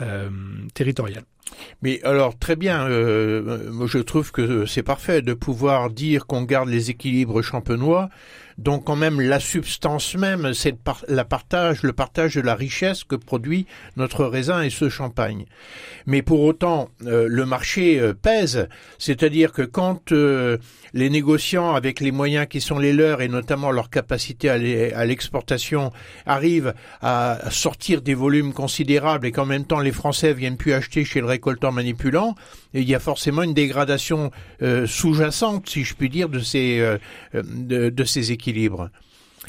euh, 0.00 0.30
territorial. 0.74 1.24
Mais 1.82 2.00
alors 2.04 2.38
très 2.38 2.56
bien, 2.56 2.88
moi 2.88 3.86
je 3.86 3.98
trouve 3.98 4.32
que 4.32 4.66
c'est 4.66 4.82
parfait 4.82 5.22
de 5.22 5.34
pouvoir 5.34 5.90
dire 5.90 6.26
qu'on 6.26 6.42
garde 6.42 6.68
les 6.68 6.90
équilibres 6.90 7.42
champenois, 7.42 8.08
donc 8.60 8.84
quand 8.84 8.96
même 8.96 9.22
la 9.22 9.40
substance 9.40 10.14
même, 10.16 10.52
c'est 10.52 10.76
la 11.08 11.24
partage, 11.24 11.82
le 11.82 11.94
partage 11.94 12.34
de 12.34 12.42
la 12.42 12.54
richesse 12.54 13.04
que 13.04 13.16
produit 13.16 13.66
notre 13.96 14.26
raisin 14.26 14.60
et 14.60 14.68
ce 14.68 14.90
champagne. 14.90 15.46
Mais 16.04 16.20
pour 16.20 16.42
autant, 16.42 16.90
euh, 17.06 17.26
le 17.26 17.46
marché 17.46 17.98
euh, 17.98 18.12
pèse, 18.12 18.68
c'est-à-dire 18.98 19.52
que 19.52 19.62
quand 19.62 20.12
euh, 20.12 20.58
les 20.92 21.08
négociants, 21.08 21.74
avec 21.74 22.00
les 22.00 22.12
moyens 22.12 22.46
qui 22.48 22.60
sont 22.60 22.78
les 22.78 22.92
leurs 22.92 23.22
et 23.22 23.28
notamment 23.28 23.70
leur 23.70 23.88
capacité 23.88 24.50
à 24.50 25.06
l'exportation, 25.06 25.90
arrivent 26.26 26.74
à 27.00 27.38
sortir 27.50 28.02
des 28.02 28.14
volumes 28.14 28.52
considérables 28.52 29.26
et 29.26 29.32
qu'en 29.32 29.46
même 29.46 29.64
temps 29.64 29.80
les 29.80 29.92
Français 29.92 30.34
viennent 30.34 30.58
plus 30.58 30.74
acheter 30.74 31.06
chez 31.06 31.20
le 31.20 31.26
récoltant 31.40 31.72
manipulant, 31.72 32.34
il 32.74 32.88
y 32.88 32.94
a 32.94 33.00
forcément 33.00 33.42
une 33.42 33.54
dégradation 33.54 34.30
sous-jacente, 34.86 35.68
si 35.68 35.84
je 35.84 35.94
puis 35.94 36.08
dire, 36.08 36.28
de 36.28 36.40
ces 36.40 36.98
de, 37.32 37.88
de 37.90 38.04
ces 38.04 38.32
équilibres. 38.32 38.90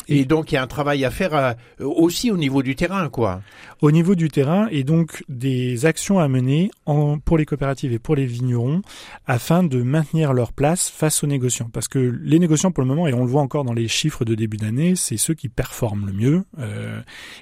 Et, 0.08 0.26
donc 0.26 0.52
il 0.52 0.56
y 0.56 0.58
a 0.58 0.64
un 0.64 0.68
travail 0.68 1.04
à 1.06 1.12
faire 1.12 1.34
euh, 1.34 1.54
aussi 1.80 2.32
au 2.32 2.38
niveau 2.38 2.64
du 2.64 2.76
terrain, 2.76 3.10
quoi. 3.10 3.42
Au 3.82 3.92
niveau 3.92 4.16
du 4.16 4.30
terrain, 4.30 4.68
et 4.72 4.84
donc 4.84 5.24
des 5.28 5.86
actions 5.86 6.20
à 6.20 6.28
mener 6.28 6.72
en, 6.86 7.20
pour 7.20 7.38
les 7.38 7.46
coopératives 7.46 7.92
et 7.92 8.00
pour 8.00 8.16
les 8.16 8.26
vignerons 8.26 8.82
afin 9.28 9.64
de 9.64 9.82
maintenir 9.82 10.34
leur 10.34 10.54
place 10.54 10.90
face 10.90 11.24
aux 11.24 11.28
négociants. 11.28 11.70
Parce 11.72 11.88
que 11.88 12.00
les 12.00 12.40
négociants, 12.40 12.72
pour 12.72 12.84
le 12.84 12.88
moment, 12.88 13.08
et 13.08 13.14
on 13.14 13.22
le 13.22 13.30
voit 13.30 13.42
encore 13.42 13.64
dans 13.66 13.74
les 13.74 13.88
chiffres 13.88 14.24
de 14.24 14.36
début 14.36 14.58
d'année, 14.58 14.96
c'est 14.96 15.18
ceux 15.18 15.34
qui 15.34 15.50
performent 15.50 16.06
le 16.06 16.14
mieux, 16.14 16.44
euh, 16.60 17.02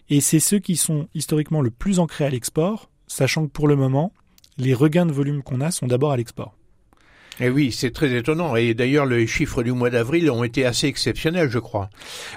et 0.10 0.22
c'est 0.22 0.40
ceux 0.40 0.60
qui 0.60 0.76
sont 0.76 1.08
historiquement 1.14 1.62
le 1.62 1.70
plus 1.70 2.00
ancrés 2.00 2.26
à 2.26 2.30
l'export, 2.30 2.90
sachant 3.08 3.46
que 3.46 3.52
pour 3.52 3.68
le 3.68 3.76
moment, 3.76 4.12
les 4.60 4.74
regains 4.74 5.06
de 5.06 5.14
volume 5.14 5.42
qu'on 5.42 5.62
a 5.62 5.72
sont 5.72 5.88
d'abord 5.88 6.12
à 6.12 6.18
l'export. 6.18 6.59
Et 7.42 7.46
eh 7.46 7.50
oui, 7.50 7.72
c'est 7.72 7.92
très 7.92 8.14
étonnant. 8.14 8.58
Et 8.58 8.74
d'ailleurs, 8.74 9.06
les 9.06 9.26
chiffres 9.26 9.64
du 9.64 9.72
mois 9.72 9.90
d'avril 9.90 10.30
ont 10.30 10.44
été 10.44 10.66
assez 10.66 10.88
exceptionnels, 10.88 11.50
je 11.50 11.60
crois. 11.60 11.90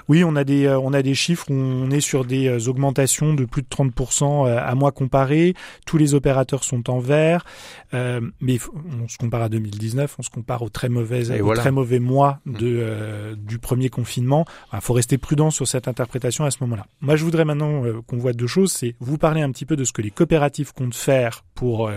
Oui, 0.08 0.22
on 0.22 0.36
a 0.36 0.44
des 0.44 0.66
euh, 0.66 0.78
on 0.78 0.92
a 0.92 1.02
des 1.02 1.14
chiffres 1.14 1.50
où 1.50 1.54
on 1.54 1.90
est 1.90 2.00
sur 2.00 2.24
des 2.24 2.46
euh, 2.46 2.68
augmentations 2.68 3.34
de 3.34 3.44
plus 3.44 3.62
de 3.62 3.66
30% 3.66 4.46
euh, 4.46 4.60
à 4.64 4.74
mois 4.76 4.92
comparé. 4.92 5.54
Tous 5.86 5.98
les 5.98 6.14
opérateurs 6.14 6.62
sont 6.62 6.88
en 6.88 7.00
vert, 7.00 7.44
mais 7.92 8.58
on 9.02 9.08
se 9.08 9.18
compare 9.18 9.42
à 9.42 9.48
2019, 9.48 10.14
on 10.20 10.22
se 10.22 10.30
compare 10.30 10.62
aux 10.62 10.68
très 10.68 10.88
mauvais 10.88 11.24
très 11.54 11.72
mauvais 11.72 11.98
mois 11.98 12.38
mm. 12.46 13.34
du 13.36 13.58
premier 13.58 13.88
confinement. 13.88 14.44
Il 14.72 14.80
faut 14.80 14.94
rester 14.94 15.18
prudent 15.18 15.50
sur 15.50 15.66
cette 15.66 15.88
interprétation 15.88 16.44
à 16.44 16.52
ce 16.52 16.58
moment-là. 16.60 16.86
Moi, 17.00 17.16
je 17.16 17.24
voudrais 17.24 17.44
maintenant 17.44 17.82
qu'on 18.06 18.18
voit 18.18 18.32
deux 18.32 18.46
choses. 18.46 18.72
C'est 18.72 18.94
vous 19.00 19.18
parler 19.18 19.42
un 19.42 19.50
petit 19.50 19.66
peu 19.66 19.74
de 19.74 19.84
ce 19.84 19.92
que 19.92 20.02
les 20.02 20.10
coopératives 20.10 20.72
comptent 20.72 20.94
faire 20.94 21.44
pour 21.54 21.90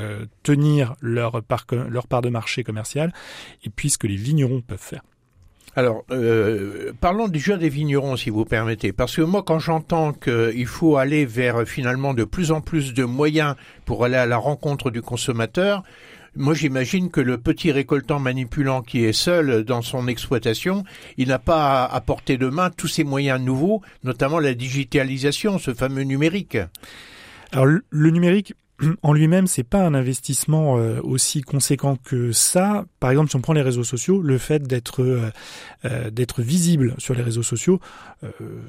tenir 0.43 0.95
leur 1.01 1.43
part 1.43 1.65
leur 1.89 2.07
part 2.07 2.21
de 2.21 2.29
marché 2.29 2.63
commercial 2.63 2.94
et 3.63 3.69
puis 3.69 3.89
ce 3.89 3.97
que 3.97 4.07
les 4.07 4.15
vignerons 4.15 4.61
peuvent 4.61 4.77
faire. 4.79 5.01
Alors, 5.77 6.05
euh, 6.09 6.93
parlons 7.01 7.27
déjà 7.27 7.57
des 7.57 7.67
vignerons, 7.67 8.15
si 8.15 8.29
vous 8.29 8.45
permettez, 8.45 8.93
parce 8.93 9.17
que 9.17 9.21
moi, 9.21 9.43
quand 9.43 9.59
j'entends 9.59 10.13
qu'il 10.13 10.65
faut 10.67 10.95
aller 10.95 11.25
vers 11.25 11.67
finalement 11.67 12.13
de 12.13 12.23
plus 12.23 12.51
en 12.51 12.61
plus 12.61 12.93
de 12.93 13.03
moyens 13.03 13.55
pour 13.83 14.05
aller 14.05 14.15
à 14.15 14.25
la 14.25 14.37
rencontre 14.37 14.89
du 14.89 15.01
consommateur, 15.01 15.83
moi, 16.37 16.53
j'imagine 16.53 17.09
que 17.11 17.21
le 17.21 17.37
petit 17.37 17.71
récoltant 17.71 18.19
manipulant 18.19 18.81
qui 18.81 19.03
est 19.03 19.13
seul 19.13 19.63
dans 19.63 19.81
son 19.81 20.07
exploitation, 20.07 20.83
il 21.17 21.29
n'a 21.29 21.39
pas 21.39 21.85
à 21.85 22.01
porter 22.01 22.37
de 22.37 22.47
main 22.47 22.69
tous 22.69 22.87
ces 22.87 23.03
moyens 23.03 23.41
nouveaux, 23.41 23.81
notamment 24.03 24.39
la 24.39 24.53
digitalisation, 24.53 25.59
ce 25.59 25.73
fameux 25.73 26.03
numérique. 26.03 26.57
Alors, 27.51 27.67
le 27.89 28.09
numérique, 28.09 28.53
en 29.03 29.13
lui-même, 29.13 29.47
c'est 29.47 29.63
pas 29.63 29.85
un 29.85 29.93
investissement 29.93 30.77
euh, 30.77 30.99
aussi 31.01 31.41
conséquent 31.41 31.97
que 32.03 32.31
ça. 32.31 32.85
Par 32.99 33.11
exemple, 33.11 33.29
si 33.29 33.35
on 33.35 33.41
prend 33.41 33.53
les 33.53 33.61
réseaux 33.61 33.83
sociaux, 33.83 34.21
le 34.21 34.37
fait 34.37 34.63
d'être 34.63 35.01
euh, 35.01 35.31
euh, 35.85 36.09
d'être 36.09 36.41
visible 36.41 36.95
sur 36.97 37.13
les 37.13 37.21
réseaux 37.21 37.43
sociaux, 37.43 37.79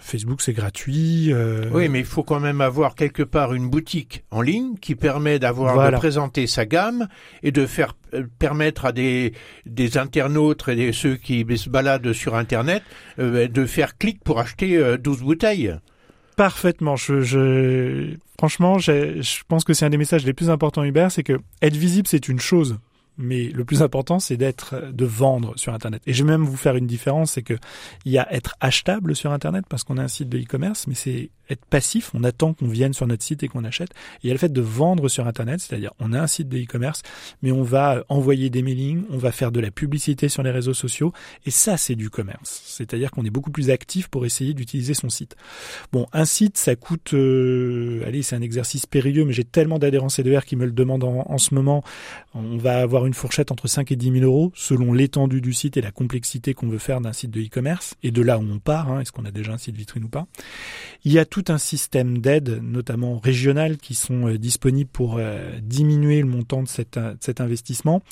Facebook 0.00 0.42
c'est 0.42 0.52
gratuit. 0.52 1.32
Oui, 1.72 1.88
mais 1.88 2.00
il 2.00 2.04
faut 2.04 2.22
quand 2.22 2.40
même 2.40 2.60
avoir 2.60 2.94
quelque 2.94 3.22
part 3.22 3.54
une 3.54 3.70
boutique 3.70 4.24
en 4.30 4.42
ligne 4.42 4.74
qui 4.76 4.94
permet 4.94 5.38
d'avoir 5.38 5.90
de 5.90 5.96
présenter 5.96 6.46
sa 6.46 6.66
gamme 6.66 7.08
et 7.42 7.52
de 7.52 7.64
faire 7.64 7.94
permettre 8.38 8.84
à 8.84 8.92
des 8.92 9.32
des 9.64 9.96
internautes 9.96 10.68
et 10.68 10.76
des, 10.76 10.92
ceux 10.92 11.16
qui 11.16 11.46
se 11.56 11.70
baladent 11.70 12.12
sur 12.12 12.34
Internet 12.34 12.82
de 13.18 13.66
faire 13.66 13.96
clic 13.96 14.22
pour 14.22 14.40
acheter 14.40 14.98
12 14.98 15.22
bouteilles. 15.22 15.74
Parfaitement. 16.36 16.96
Je, 16.96 17.22
je 17.22 18.14
franchement, 18.38 18.78
je 18.78 19.42
pense 19.48 19.64
que 19.64 19.72
c'est 19.72 19.86
un 19.86 19.90
des 19.90 19.96
messages 19.96 20.24
les 20.24 20.34
plus 20.34 20.50
importants 20.50 20.84
Hubert, 20.84 21.10
c'est 21.10 21.22
que 21.22 21.40
être 21.62 21.76
visible 21.76 22.06
c'est 22.06 22.28
une 22.28 22.40
chose, 22.40 22.78
mais 23.18 23.44
le 23.44 23.64
plus 23.64 23.82
important, 23.82 24.18
c'est 24.18 24.36
d'être, 24.36 24.92
de 24.92 25.04
vendre 25.06 25.54
sur 25.56 25.72
Internet. 25.72 26.02
Et 26.06 26.12
je 26.12 26.22
vais 26.22 26.30
même 26.30 26.44
vous 26.44 26.56
faire 26.56 26.76
une 26.76 26.86
différence, 26.86 27.32
c'est 27.32 27.42
que 27.42 27.54
il 28.04 28.12
y 28.12 28.18
a 28.18 28.30
être 28.32 28.54
achetable 28.60 29.16
sur 29.16 29.32
Internet 29.32 29.64
parce 29.68 29.84
qu'on 29.84 29.96
a 29.96 30.02
un 30.02 30.08
site 30.08 30.28
de 30.28 30.38
e-commerce, 30.38 30.86
mais 30.86 30.94
c'est 30.94 31.30
être 31.50 31.64
passif, 31.64 32.10
on 32.14 32.24
attend 32.24 32.54
qu'on 32.54 32.68
vienne 32.68 32.92
sur 32.92 33.06
notre 33.06 33.22
site 33.22 33.42
et 33.42 33.48
qu'on 33.48 33.64
achète. 33.64 33.90
Et 33.90 34.24
il 34.24 34.26
y 34.28 34.30
a 34.30 34.34
le 34.34 34.38
fait 34.38 34.52
de 34.52 34.60
vendre 34.60 35.08
sur 35.08 35.26
Internet, 35.26 35.60
c'est-à-dire 35.60 35.92
on 35.98 36.12
a 36.12 36.20
un 36.20 36.26
site 36.26 36.48
de 36.48 36.58
e-commerce, 36.58 37.02
mais 37.42 37.52
on 37.52 37.62
va 37.62 38.04
envoyer 38.08 38.50
des 38.50 38.62
mailings, 38.62 39.04
on 39.10 39.18
va 39.18 39.32
faire 39.32 39.52
de 39.52 39.60
la 39.60 39.70
publicité 39.70 40.28
sur 40.28 40.42
les 40.42 40.50
réseaux 40.50 40.74
sociaux, 40.74 41.12
et 41.44 41.50
ça 41.50 41.76
c'est 41.76 41.94
du 41.94 42.10
commerce. 42.10 42.62
C'est-à-dire 42.66 43.10
qu'on 43.10 43.24
est 43.24 43.30
beaucoup 43.30 43.50
plus 43.50 43.70
actif 43.70 44.08
pour 44.08 44.26
essayer 44.26 44.54
d'utiliser 44.54 44.94
son 44.94 45.08
site. 45.08 45.36
Bon, 45.92 46.06
un 46.12 46.24
site, 46.24 46.56
ça 46.56 46.76
coûte, 46.76 47.14
euh, 47.14 48.02
allez, 48.06 48.22
c'est 48.22 48.36
un 48.36 48.42
exercice 48.42 48.86
périlleux, 48.86 49.24
mais 49.24 49.32
j'ai 49.32 49.44
tellement 49.44 49.78
d'adhérents 49.78 50.08
CDR 50.08 50.44
qui 50.44 50.56
me 50.56 50.64
le 50.64 50.72
demandent 50.72 51.04
en, 51.04 51.38
ce 51.38 51.54
moment. 51.54 51.82
On 52.34 52.56
va 52.56 52.80
avoir 52.80 53.06
une 53.06 53.14
fourchette 53.14 53.52
entre 53.52 53.68
5 53.68 53.92
et 53.92 53.96
10 53.96 54.12
000 54.20 54.24
euros 54.24 54.52
selon 54.54 54.92
l'étendue 54.92 55.40
du 55.40 55.52
site 55.52 55.76
et 55.76 55.80
la 55.82 55.90
complexité 55.90 56.54
qu'on 56.54 56.68
veut 56.68 56.78
faire 56.78 57.00
d'un 57.00 57.12
site 57.12 57.30
de 57.30 57.40
e-commerce, 57.40 57.94
et 58.02 58.10
de 58.10 58.22
là 58.22 58.38
où 58.38 58.42
on 58.42 58.58
part, 58.58 58.90
hein, 58.90 59.00
est-ce 59.00 59.12
qu'on 59.12 59.24
a 59.24 59.30
déjà 59.30 59.52
un 59.52 59.58
site 59.58 59.76
vitrine 59.76 60.04
ou 60.04 60.08
pas? 60.08 60.26
Il 61.04 61.12
y 61.12 61.18
a 61.18 61.24
un 61.48 61.58
système 61.58 62.18
d'aide, 62.18 62.60
notamment 62.62 63.18
régionales, 63.18 63.76
qui 63.76 63.94
sont 63.94 64.28
euh, 64.28 64.38
disponibles 64.38 64.90
pour 64.90 65.16
euh, 65.18 65.58
diminuer 65.62 66.20
le 66.20 66.26
montant 66.26 66.62
de 66.62 66.68
cet, 66.68 66.96
euh, 66.96 67.14
cet 67.20 67.40
investissement. 67.40 68.02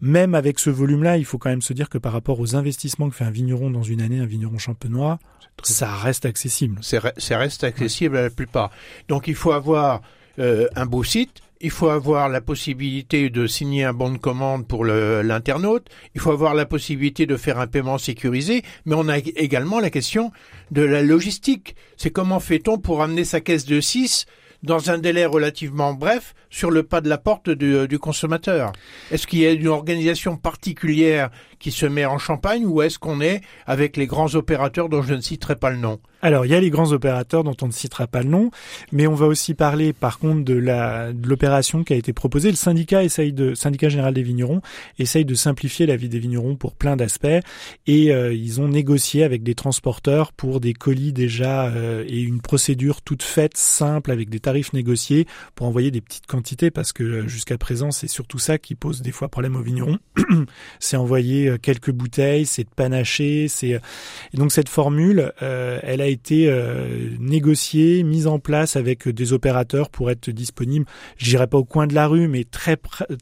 Même 0.00 0.34
avec 0.34 0.58
ce 0.58 0.70
volume-là, 0.70 1.16
il 1.16 1.24
faut 1.24 1.38
quand 1.38 1.50
même 1.50 1.62
se 1.62 1.72
dire 1.72 1.88
que 1.88 1.98
par 1.98 2.12
rapport 2.12 2.38
aux 2.38 2.54
investissements 2.54 3.08
que 3.08 3.16
fait 3.16 3.24
un 3.24 3.30
vigneron 3.30 3.70
dans 3.70 3.82
une 3.82 4.00
année, 4.00 4.20
un 4.20 4.26
vigneron 4.26 4.58
champenois, 4.58 5.18
ça 5.62 5.92
reste 5.92 6.24
accessible. 6.24 6.78
Ça 6.82 7.38
reste 7.38 7.64
accessible 7.64 8.16
à 8.16 8.22
la 8.22 8.30
plupart. 8.30 8.70
Donc 9.08 9.26
il 9.26 9.34
faut 9.34 9.50
avoir 9.50 10.02
un 10.38 10.86
beau 10.86 11.02
site, 11.02 11.42
il 11.60 11.70
faut 11.70 11.88
avoir 11.88 12.28
la 12.28 12.40
possibilité 12.40 13.30
de 13.30 13.46
signer 13.46 13.84
un 13.84 13.92
bon 13.92 14.12
de 14.12 14.18
commande 14.18 14.66
pour 14.66 14.84
l'internaute, 14.84 15.88
il 16.14 16.20
faut 16.20 16.30
avoir 16.30 16.54
la 16.54 16.66
possibilité 16.66 17.26
de 17.26 17.36
faire 17.36 17.58
un 17.58 17.66
paiement 17.66 17.98
sécurisé, 17.98 18.62
mais 18.86 18.94
on 18.94 19.08
a 19.08 19.18
également 19.18 19.80
la 19.80 19.90
question 19.90 20.30
de 20.70 20.82
la 20.82 21.02
logistique. 21.02 21.74
C'est 21.96 22.10
comment 22.10 22.40
fait-on 22.40 22.78
pour 22.78 23.02
amener 23.02 23.24
sa 23.24 23.40
caisse 23.40 23.64
de 23.64 23.80
6 23.80 24.26
dans 24.62 24.90
un 24.90 24.98
délai 24.98 25.24
relativement 25.24 25.94
bref 25.94 26.34
sur 26.50 26.70
le 26.70 26.82
pas 26.82 27.00
de 27.00 27.08
la 27.08 27.18
porte 27.18 27.50
du, 27.50 27.86
du 27.86 27.98
consommateur? 27.98 28.72
Est-ce 29.10 29.26
qu'il 29.26 29.40
y 29.40 29.46
a 29.46 29.52
une 29.52 29.68
organisation 29.68 30.36
particulière 30.36 31.30
qui 31.58 31.70
se 31.70 31.86
met 31.86 32.06
en 32.06 32.18
Champagne 32.18 32.66
ou 32.66 32.82
est-ce 32.82 32.98
qu'on 32.98 33.20
est 33.20 33.40
avec 33.66 33.96
les 33.96 34.06
grands 34.06 34.34
opérateurs 34.34 34.88
dont 34.88 35.02
je 35.02 35.14
ne 35.14 35.20
citerai 35.20 35.56
pas 35.56 35.70
le 35.70 35.78
nom? 35.78 36.00
Alors, 36.22 36.46
il 36.46 36.52
y 36.52 36.54
a 36.54 36.60
les 36.60 36.70
grands 36.70 36.92
opérateurs 36.92 37.44
dont 37.44 37.56
on 37.62 37.66
ne 37.66 37.72
citera 37.72 38.06
pas 38.06 38.22
le 38.22 38.28
nom, 38.28 38.50
mais 38.92 39.06
on 39.06 39.14
va 39.14 39.26
aussi 39.26 39.54
parler 39.54 39.92
par 39.92 40.18
contre 40.18 40.44
de 40.44 40.58
de 40.58 41.28
l'opération 41.28 41.84
qui 41.84 41.92
a 41.92 41.96
été 41.96 42.12
proposée. 42.12 42.50
Le 42.50 42.56
syndicat 42.56 43.04
essaye 43.04 43.32
de 43.32 43.54
syndicat 43.54 43.88
général 43.88 44.14
des 44.14 44.22
vignerons 44.22 44.60
essaye 44.98 45.24
de 45.24 45.34
simplifier 45.34 45.86
la 45.86 45.96
vie 45.96 46.08
des 46.08 46.18
vignerons 46.18 46.56
pour 46.56 46.74
plein 46.74 46.96
d'aspects 46.96 47.26
et 47.86 48.12
euh, 48.12 48.32
ils 48.32 48.60
ont 48.60 48.68
négocié 48.68 49.24
avec 49.24 49.42
des 49.42 49.54
transporteurs 49.54 50.32
pour 50.32 50.60
des 50.60 50.74
colis 50.74 51.12
déjà 51.12 51.68
euh, 51.68 52.04
et 52.06 52.20
une 52.20 52.40
procédure 52.40 53.02
toute 53.02 53.22
faite 53.22 53.56
simple 53.56 54.10
avec 54.10 54.28
des 54.28 54.40
tarifs 54.40 54.72
négociés 54.72 55.26
pour 55.54 55.66
envoyer 55.66 55.90
des 55.90 56.00
petites 56.00 56.26
quantités 56.26 56.70
parce 56.70 56.92
que 56.92 57.02
euh, 57.02 57.28
jusqu'à 57.28 57.58
présent 57.58 57.90
c'est 57.90 58.08
surtout 58.08 58.38
ça 58.38 58.58
qui 58.58 58.74
pose 58.74 59.02
des 59.02 59.12
fois 59.12 59.28
problème 59.28 59.56
aux 59.56 59.62
vignerons. 59.62 59.98
c'est 60.80 60.96
envoyer 60.96 61.56
quelques 61.62 61.90
bouteilles, 61.90 62.46
c'est 62.46 62.64
de 62.64 62.70
panacher, 62.74 63.48
c'est 63.48 63.68
et 63.68 64.36
donc 64.36 64.52
cette 64.52 64.68
formule, 64.68 65.32
elle 65.40 66.00
a 66.00 66.07
été 66.08 66.52
négociée, 67.18 68.02
mise 68.02 68.26
en 68.26 68.38
place 68.38 68.76
avec 68.76 69.08
des 69.08 69.32
opérateurs 69.32 69.90
pour 69.90 70.10
être 70.10 70.30
disponible. 70.30 70.86
Je 71.16 71.26
dirais 71.26 71.46
pas 71.46 71.58
au 71.58 71.64
coin 71.64 71.86
de 71.86 71.94
la 71.94 72.06
rue, 72.06 72.28
mais 72.28 72.44
très 72.44 72.76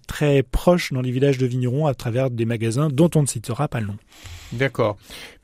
très 0.06 0.42
proche 0.42 0.92
dans 0.92 1.02
les 1.02 1.10
villages 1.10 1.38
de 1.38 1.46
vignerons 1.46 1.86
à 1.86 1.94
travers 1.94 2.30
des 2.30 2.44
magasins 2.44 2.88
dont 2.88 3.10
on 3.14 3.22
ne 3.22 3.26
citera 3.26 3.68
pas 3.68 3.80
le 3.80 3.86
nom. 3.86 3.96
D'accord. 4.52 4.96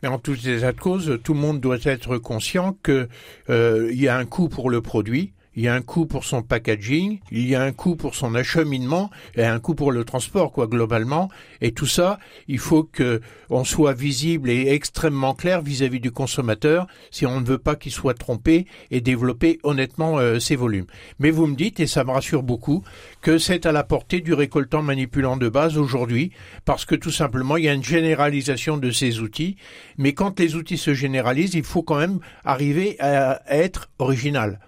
Mais 0.03 0.09
en 0.09 0.19
toutes 0.19 0.43
les 0.45 0.61
de 0.61 0.71
cause, 0.73 1.19
tout 1.23 1.35
le 1.35 1.41
monde 1.41 1.61
doit 1.61 1.79
être 1.85 2.19
conscient 2.19 2.77
qu'il 2.85 3.09
y 3.49 4.09
a 4.09 4.17
un 4.17 4.25
coût 4.25 4.49
pour 4.49 4.71
le 4.71 4.81
produit 4.81 5.33
il 5.55 5.63
y 5.65 5.69
a 5.69 5.75
un 5.75 5.83
coût 5.83 6.07
pour 6.07 6.25
son 6.25 6.43
packaging, 6.43 7.21
il 7.31 7.47
y 7.47 7.55
a 7.55 7.63
un 7.63 7.73
coût 7.73 7.97
pour 7.97 8.15
son 8.15 8.35
acheminement 8.35 9.11
et 9.37 9.45
un 9.45 9.61
coût 9.61 9.75
pour 9.75 9.93
le 9.93 10.05
transport, 10.05 10.53
quoi, 10.53 10.67
globalement. 10.67 11.29
Et 11.61 11.73
tout 11.73 11.87
ça, 11.87 12.19
il 12.49 12.59
faut 12.59 12.85
que 12.85 13.21
on 13.51 13.65
soit 13.65 13.93
visible 13.93 14.49
et 14.49 14.69
extrêmement 14.69 15.35
clair 15.35 15.61
vis-à-vis 15.61 16.01
du 16.01 16.11
consommateur 16.11 16.87
si 17.11 17.27
on 17.27 17.41
ne 17.41 17.47
veut 17.47 17.59
pas 17.59 17.77
qu'il 17.77 17.93
soit 17.93 18.15
trompé 18.15 18.67
et 18.91 19.03
développer 19.03 19.59
honnêtement 19.63 20.19
euh, 20.19 20.39
ses 20.39 20.57
volumes. 20.57 20.87
Mais 21.19 21.31
vous 21.31 21.47
me 21.47 21.55
dites, 21.55 21.81
et 21.81 21.87
ça 21.87 22.05
me 22.05 22.11
rassure 22.11 22.43
beaucoup, 22.43 22.83
que 23.21 23.37
c'est 23.37 23.67
à 23.67 23.73
la 23.73 23.85
portée 23.85 24.21
du 24.21 24.33
récoltant 24.33 24.83
manipulant 24.83 25.37
de 25.37 25.49
base 25.51 25.77
aujourd'hui, 25.77 26.33
parce 26.65 26.87
que 26.87 26.95
tout 26.95 27.11
simplement, 27.11 27.59
il 27.59 27.65
y 27.65 27.69
a 27.69 27.75
une 27.75 27.85
généralisation 27.85 28.79
de 28.79 28.91
ces 28.91 29.21
outils. 29.21 29.57
Mais 29.99 30.15
quand 30.15 30.41
les 30.41 30.55
outils 30.57 30.79
se 30.79 30.95
généralisent, 30.95 31.55
il 31.55 31.65
faut 31.65 31.83
quand 31.83 31.99
même 31.99 32.21
arriver 32.45 32.97
à 33.01 33.43
être 33.49 33.91
original. 33.99 34.59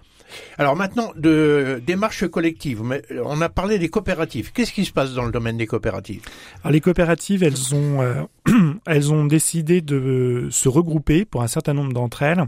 Alors 0.57 0.75
maintenant, 0.75 1.11
de 1.15 1.81
démarches 1.85 2.27
collectives, 2.27 2.81
on 3.23 3.41
a 3.41 3.49
parlé 3.49 3.79
des 3.79 3.89
coopératives. 3.89 4.51
Qu'est-ce 4.51 4.71
qui 4.71 4.85
se 4.85 4.91
passe 4.91 5.13
dans 5.13 5.25
le 5.25 5.31
domaine 5.31 5.57
des 5.57 5.67
coopératives? 5.67 6.23
Les 6.69 6.81
coopératives, 6.81 7.43
elles 7.43 7.75
ont, 7.75 8.01
euh, 8.01 8.23
elles 8.85 9.11
ont 9.11 9.25
décidé 9.25 9.81
de 9.81 10.47
se 10.51 10.69
regrouper 10.69 11.25
pour 11.25 11.43
un 11.43 11.47
certain 11.47 11.73
nombre 11.73 11.93
d'entre 11.93 12.23
elles, 12.23 12.43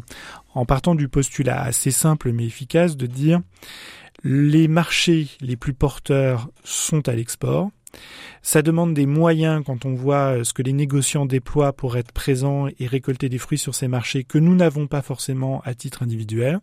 en 0.53 0.65
partant 0.65 0.95
du 0.95 1.07
postulat 1.07 1.61
assez 1.61 1.91
simple 1.91 2.31
mais 2.31 2.45
efficace 2.45 2.97
de 2.97 3.05
dire 3.05 3.41
les 4.23 4.67
marchés 4.67 5.27
les 5.41 5.55
plus 5.55 5.73
porteurs 5.73 6.49
sont 6.63 7.07
à 7.07 7.13
l'export. 7.13 7.69
Ça 8.41 8.61
demande 8.61 8.93
des 8.93 9.05
moyens 9.05 9.63
quand 9.65 9.85
on 9.85 9.93
voit 9.93 10.37
euh, 10.37 10.43
ce 10.43 10.53
que 10.53 10.61
les 10.61 10.73
négociants 10.73 11.25
déploient 11.25 11.73
pour 11.73 11.97
être 11.97 12.11
présents 12.11 12.67
et 12.79 12.87
récolter 12.87 13.29
des 13.29 13.37
fruits 13.37 13.57
sur 13.57 13.75
ces 13.75 13.87
marchés 13.87 14.23
que 14.23 14.37
nous 14.37 14.55
n'avons 14.55 14.87
pas 14.87 15.01
forcément 15.01 15.61
à 15.65 15.73
titre 15.73 16.03
individuel. 16.03 16.59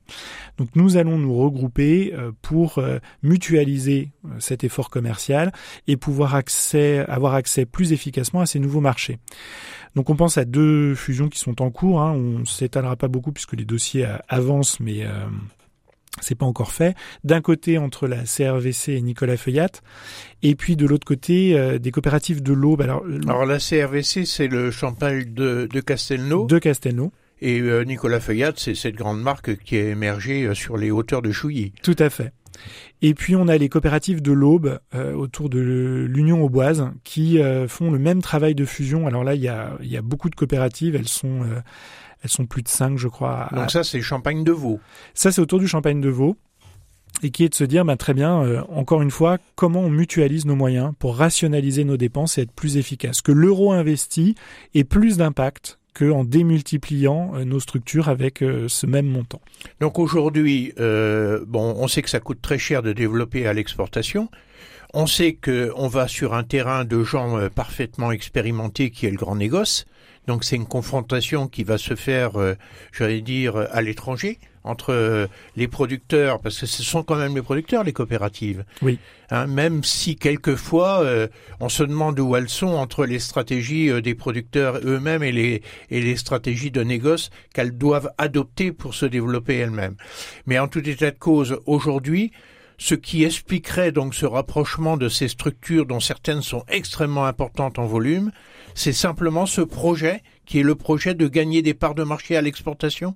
Donc 0.56 0.68
nous 0.76 0.96
allons 0.96 1.18
nous 1.18 1.36
regrouper 1.36 2.14
euh, 2.14 2.32
pour 2.42 2.78
euh, 2.78 2.98
mutualiser 3.22 4.10
cet 4.38 4.64
effort 4.64 4.90
commercial 4.90 5.52
et 5.86 5.96
pouvoir 5.96 6.40
avoir 7.08 7.34
accès 7.34 7.66
plus 7.66 7.92
efficacement 7.92 8.40
à 8.40 8.46
ces 8.46 8.58
nouveaux 8.58 8.80
marchés. 8.80 9.18
Donc 9.94 10.10
on 10.10 10.16
pense 10.16 10.38
à 10.38 10.44
deux 10.44 10.94
fusions 10.94 11.28
qui 11.28 11.38
sont 11.38 11.60
en 11.60 11.70
cours. 11.70 12.00
Hein. 12.00 12.12
On 12.12 12.38
ne 12.40 12.44
s'étalera 12.44 12.96
pas 12.96 13.08
beaucoup 13.08 13.32
puisque 13.32 13.52
les 13.52 13.64
dossiers 13.64 14.06
avancent, 14.28 14.80
mais 14.80 15.06
c'est 16.20 16.34
pas 16.34 16.46
encore 16.46 16.72
fait. 16.72 16.94
D'un 17.22 17.40
côté 17.40 17.78
entre 17.78 18.06
la 18.06 18.24
CRVC 18.24 18.92
et 18.92 19.02
Nicolas 19.02 19.36
Feuillat, 19.36 19.70
et 20.42 20.54
puis 20.54 20.76
de 20.76 20.86
l'autre 20.86 21.06
côté 21.06 21.58
euh, 21.58 21.78
des 21.78 21.90
coopératives 21.90 22.42
de 22.42 22.52
l'Aube. 22.52 22.82
Alors, 22.82 23.04
Alors 23.26 23.46
la 23.46 23.58
CRVC 23.58 24.24
c'est 24.24 24.48
le 24.48 24.70
champagne 24.70 25.32
de, 25.32 25.68
de 25.72 25.80
Castelnau. 25.80 26.46
De 26.46 26.58
Castelnau. 26.58 27.12
Et 27.40 27.60
euh, 27.60 27.82
Nicolas 27.84 28.20
Feuillat 28.20 28.52
c'est 28.56 28.74
cette 28.74 28.94
grande 28.94 29.20
marque 29.20 29.56
qui 29.58 29.76
est 29.76 29.90
émergée 29.90 30.44
euh, 30.44 30.54
sur 30.54 30.76
les 30.76 30.90
hauteurs 30.90 31.22
de 31.22 31.32
Chouilly. 31.32 31.72
Tout 31.82 31.96
à 31.98 32.10
fait. 32.10 32.32
Et 33.02 33.14
puis 33.14 33.34
on 33.34 33.48
a 33.48 33.56
les 33.58 33.68
coopératives 33.68 34.22
de 34.22 34.30
l'Aube 34.30 34.78
autour 35.16 35.48
de 35.50 35.58
l'Union 36.08 36.40
Auboise 36.40 36.88
qui 37.02 37.40
font 37.66 37.90
le 37.90 37.98
même 37.98 38.22
travail 38.22 38.54
de 38.54 38.64
fusion. 38.64 39.08
Alors 39.08 39.24
là 39.24 39.34
il 39.34 39.42
y 39.42 39.48
a, 39.48 39.76
il 39.82 39.90
y 39.90 39.96
a 39.96 40.02
beaucoup 40.02 40.30
de 40.30 40.36
coopératives, 40.36 40.94
elles 40.94 41.08
sont 41.08 41.40
elles 42.24 42.30
sont 42.30 42.46
plus 42.46 42.62
de 42.62 42.68
5, 42.68 42.96
je 42.96 43.06
crois. 43.06 43.50
Donc 43.54 43.70
ça, 43.70 43.84
c'est 43.84 44.00
champagne 44.00 44.44
de 44.44 44.50
veau. 44.50 44.80
Ça, 45.12 45.30
c'est 45.30 45.42
autour 45.42 45.58
du 45.58 45.68
champagne 45.68 46.00
de 46.00 46.08
veau. 46.08 46.36
Et 47.22 47.30
qui 47.30 47.44
est 47.44 47.50
de 47.50 47.54
se 47.54 47.64
dire, 47.64 47.84
ben, 47.84 47.96
très 47.96 48.12
bien, 48.12 48.42
euh, 48.42 48.62
encore 48.70 49.00
une 49.00 49.10
fois, 49.10 49.38
comment 49.54 49.82
on 49.82 49.90
mutualise 49.90 50.46
nos 50.46 50.56
moyens 50.56 50.92
pour 50.98 51.16
rationaliser 51.16 51.84
nos 51.84 51.96
dépenses 51.96 52.38
et 52.38 52.42
être 52.42 52.52
plus 52.52 52.76
efficace. 52.76 53.22
Que 53.22 53.30
l'euro 53.30 53.72
investi 53.72 54.34
ait 54.74 54.84
plus 54.84 55.18
d'impact 55.18 55.78
qu'en 55.94 56.24
démultipliant 56.24 57.32
euh, 57.36 57.44
nos 57.44 57.60
structures 57.60 58.08
avec 58.08 58.42
euh, 58.42 58.66
ce 58.68 58.86
même 58.86 59.06
montant. 59.06 59.40
Donc 59.80 60.00
aujourd'hui, 60.00 60.72
bon, 60.76 61.76
on 61.78 61.86
sait 61.86 62.02
que 62.02 62.10
ça 62.10 62.20
coûte 62.20 62.40
très 62.42 62.58
cher 62.58 62.82
de 62.82 62.92
développer 62.92 63.46
à 63.46 63.52
l'exportation. 63.52 64.28
On 64.92 65.06
sait 65.06 65.34
qu'on 65.34 65.86
va 65.88 66.08
sur 66.08 66.34
un 66.34 66.42
terrain 66.42 66.84
de 66.84 67.04
gens 67.04 67.48
parfaitement 67.54 68.12
expérimentés 68.12 68.90
qui 68.90 69.06
est 69.06 69.10
le 69.10 69.16
grand 69.16 69.36
négoce. 69.36 69.86
Donc 70.26 70.44
c'est 70.44 70.56
une 70.56 70.66
confrontation 70.66 71.48
qui 71.48 71.64
va 71.64 71.78
se 71.78 71.94
faire, 71.94 72.40
euh, 72.40 72.54
j'allais 72.92 73.20
dire, 73.20 73.56
à 73.56 73.82
l'étranger 73.82 74.38
entre 74.66 74.94
euh, 74.94 75.26
les 75.56 75.68
producteurs, 75.68 76.40
parce 76.40 76.58
que 76.58 76.64
ce 76.64 76.82
sont 76.82 77.02
quand 77.02 77.16
même 77.16 77.34
les 77.34 77.42
producteurs, 77.42 77.84
les 77.84 77.92
coopératives. 77.92 78.64
Oui. 78.80 78.98
Hein, 79.30 79.46
même 79.46 79.84
si 79.84 80.16
quelquefois 80.16 81.02
euh, 81.02 81.28
on 81.60 81.68
se 81.68 81.82
demande 81.82 82.18
où 82.18 82.34
elles 82.34 82.48
sont 82.48 82.68
entre 82.68 83.04
les 83.04 83.18
stratégies 83.18 83.90
des 84.00 84.14
producteurs 84.14 84.78
eux-mêmes 84.82 85.22
et 85.22 85.32
les, 85.32 85.62
et 85.90 86.00
les 86.00 86.16
stratégies 86.16 86.70
de 86.70 86.82
négoce 86.82 87.28
qu'elles 87.52 87.76
doivent 87.76 88.10
adopter 88.16 88.72
pour 88.72 88.94
se 88.94 89.04
développer 89.04 89.56
elles-mêmes. 89.56 89.96
Mais 90.46 90.58
en 90.58 90.68
tout 90.68 90.88
état 90.88 91.10
de 91.10 91.18
cause, 91.18 91.60
aujourd'hui, 91.66 92.32
ce 92.78 92.94
qui 92.94 93.24
expliquerait 93.24 93.92
donc 93.92 94.14
ce 94.14 94.26
rapprochement 94.26 94.96
de 94.96 95.08
ces 95.08 95.28
structures 95.28 95.86
dont 95.86 96.00
certaines 96.00 96.42
sont 96.42 96.64
extrêmement 96.68 97.26
importantes 97.26 97.78
en 97.78 97.86
volume, 97.86 98.32
c'est 98.74 98.92
simplement 98.92 99.46
ce 99.46 99.60
projet 99.60 100.22
qui 100.46 100.60
est 100.60 100.64
le 100.64 100.74
projet 100.74 101.14
de 101.14 101.28
gagner 101.28 101.62
des 101.62 101.74
parts 101.74 101.94
de 101.94 102.04
marché 102.04 102.36
à 102.36 102.42
l'exportation? 102.42 103.14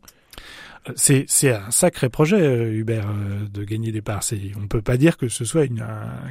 C'est 0.94 1.26
c'est 1.28 1.52
un 1.52 1.70
sacré 1.70 2.08
projet, 2.08 2.40
euh, 2.40 2.72
Hubert, 2.72 3.08
euh, 3.08 3.46
de 3.52 3.64
gagner 3.64 3.92
des 3.92 4.00
parts. 4.00 4.22
C'est 4.22 4.40
on 4.56 4.68
peut 4.68 4.80
pas 4.80 4.96
dire 4.96 5.18
que 5.18 5.28
ce 5.28 5.44
soit 5.44 5.64
une, 5.64 5.84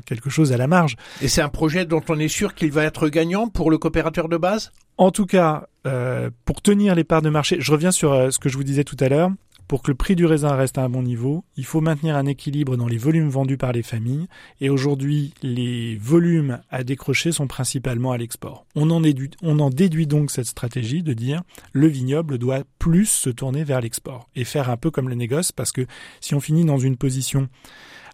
quelque 0.06 0.30
chose 0.30 0.52
à 0.52 0.58
la 0.58 0.68
marge. 0.68 0.96
Et 1.22 1.28
c'est 1.28 1.42
un 1.42 1.50
projet 1.50 1.86
dont 1.86 2.02
on 2.08 2.18
est 2.18 2.28
sûr 2.30 2.56
qu'il 2.56 2.72
va 2.72 2.86
être 2.86 3.10
gagnant 3.10 3.50
pour 3.50 3.70
le 3.70 3.78
coopérateur 3.78 4.30
de 4.30 4.38
base? 4.38 4.72
En 4.98 5.12
tout 5.12 5.28
cas, 5.28 5.68
euh, 5.86 6.32
pour 6.46 6.62
tenir 6.62 6.96
les 6.96 7.04
parts 7.04 7.22
de 7.22 7.30
marché, 7.30 7.58
je 7.60 7.72
reviens 7.72 7.92
sur 7.92 8.14
euh, 8.14 8.32
ce 8.32 8.40
que 8.40 8.50
je 8.50 8.58
vous 8.58 8.64
disais 8.64 8.84
tout 8.84 8.98
à 9.00 9.10
l'heure. 9.10 9.30
Pour 9.68 9.84
que 9.84 9.92
le 9.92 9.96
prix 9.96 10.16
du 10.16 10.26
raisin 10.26 10.56
reste 10.56 10.78
à 10.78 10.84
un 10.84 10.90
bon 10.90 11.04
niveau, 11.04 11.44
il 11.58 11.66
faut 11.66 11.82
maintenir 11.82 12.16
un 12.16 12.26
équilibre 12.26 12.78
dans 12.78 12.88
les 12.88 12.98
volumes 12.98 13.28
vendus 13.28 13.58
par 13.58 13.74
les 13.74 13.84
familles. 13.84 14.28
Et 14.62 14.70
aujourd'hui, 14.70 15.34
les 15.42 15.98
volumes 15.98 16.60
à 16.70 16.86
décrocher 16.86 17.34
sont 17.34 17.48
principalement 17.48 18.14
à 18.14 18.18
l'export. 18.18 18.66
On 18.76 18.90
en, 18.90 19.02
déduit, 19.70 20.08
donc 20.08 20.32
cette 20.32 20.46
stratégie 20.46 21.04
de 21.04 21.12
dire 21.12 21.44
le 21.74 21.88
vignoble 21.88 22.38
doit 22.38 22.64
plus 22.80 23.08
se 23.08 23.30
tourner 23.30 23.66
vers 23.66 23.82
l'export 23.82 24.30
et 24.36 24.46
faire 24.46 24.70
un 24.70 24.78
peu 24.78 24.90
comme 24.90 25.10
le 25.10 25.16
négoce 25.16 25.52
parce 25.52 25.74
que 25.74 25.86
si 26.22 26.34
on 26.34 26.40
finit 26.40 26.64
dans 26.64 26.78
une 26.78 26.96
position 26.96 27.50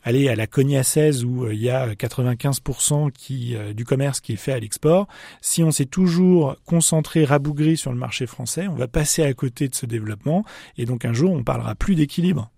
aller 0.03 0.29
à 0.29 0.35
la 0.35 0.47
cognacaise 0.47 1.23
où 1.23 1.45
euh, 1.45 1.53
il 1.53 1.61
y 1.61 1.69
a 1.69 1.93
95% 1.93 3.11
qui, 3.11 3.55
euh, 3.55 3.73
du 3.73 3.85
commerce 3.85 4.19
qui 4.19 4.33
est 4.33 4.37
fait 4.37 4.53
à 4.53 4.59
l'export, 4.59 5.07
si 5.41 5.63
on 5.63 5.71
s'est 5.71 5.85
toujours 5.85 6.55
concentré, 6.65 7.25
rabougri 7.25 7.77
sur 7.77 7.91
le 7.91 7.97
marché 7.97 8.27
français, 8.27 8.67
on 8.67 8.75
va 8.75 8.87
passer 8.87 9.23
à 9.23 9.33
côté 9.33 9.67
de 9.67 9.75
ce 9.75 9.85
développement 9.85 10.45
et 10.77 10.85
donc 10.85 11.05
un 11.05 11.13
jour 11.13 11.31
on 11.31 11.43
parlera 11.43 11.75
plus 11.75 11.95
d'équilibre. 11.95 12.51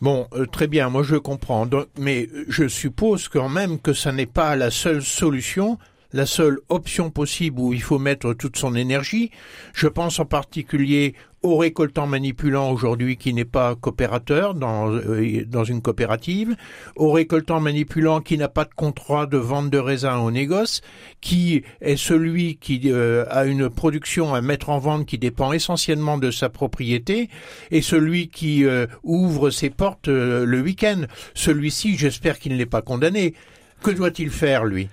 Bon, 0.00 0.26
euh, 0.34 0.46
très 0.46 0.66
bien, 0.66 0.88
moi 0.88 1.02
je 1.02 1.16
comprends, 1.16 1.68
mais 1.98 2.28
je 2.48 2.66
suppose 2.66 3.28
quand 3.28 3.48
même 3.48 3.78
que 3.78 3.92
ça 3.92 4.12
n'est 4.12 4.26
pas 4.26 4.56
la 4.56 4.70
seule 4.70 5.02
solution 5.02 5.78
la 6.14 6.26
seule 6.26 6.60
option 6.68 7.10
possible 7.10 7.58
où 7.58 7.72
il 7.72 7.82
faut 7.82 7.98
mettre 7.98 8.34
toute 8.34 8.56
son 8.56 8.76
énergie. 8.76 9.32
Je 9.74 9.88
pense 9.88 10.20
en 10.20 10.24
particulier 10.24 11.14
au 11.42 11.56
récoltant 11.56 12.06
manipulant 12.06 12.70
aujourd'hui 12.70 13.16
qui 13.16 13.34
n'est 13.34 13.44
pas 13.44 13.74
coopérateur 13.74 14.54
dans, 14.54 14.90
euh, 14.94 15.64
une 15.68 15.82
coopérative, 15.82 16.54
au 16.94 17.10
récoltant 17.10 17.58
manipulant 17.58 18.20
qui 18.20 18.38
n'a 18.38 18.48
pas 18.48 18.64
de 18.64 18.72
contrat 18.74 19.26
de 19.26 19.36
vente 19.38 19.70
de 19.70 19.78
raisin 19.78 20.18
au 20.18 20.30
négoce, 20.30 20.82
qui 21.20 21.64
est 21.80 21.96
celui 21.96 22.58
qui 22.58 22.80
euh, 22.86 23.24
a 23.28 23.44
une 23.44 23.68
production 23.68 24.34
à 24.34 24.40
mettre 24.40 24.70
en 24.70 24.78
vente 24.78 25.06
qui 25.06 25.18
dépend 25.18 25.52
essentiellement 25.52 26.16
de 26.16 26.30
sa 26.30 26.48
propriété, 26.48 27.28
et 27.72 27.82
celui 27.82 28.28
qui 28.28 28.64
euh, 28.64 28.86
ouvre 29.02 29.50
ses 29.50 29.68
portes 29.68 30.08
le 30.08 30.60
week-end. 30.60 31.02
Celui-ci, 31.34 31.98
j'espère 31.98 32.38
qu'il 32.38 32.56
n'est 32.56 32.66
pas 32.66 32.82
condamné. 32.82 33.34
Que 33.82 33.90
doit-il 33.90 34.30
faire, 34.30 34.64
lui? 34.64 34.88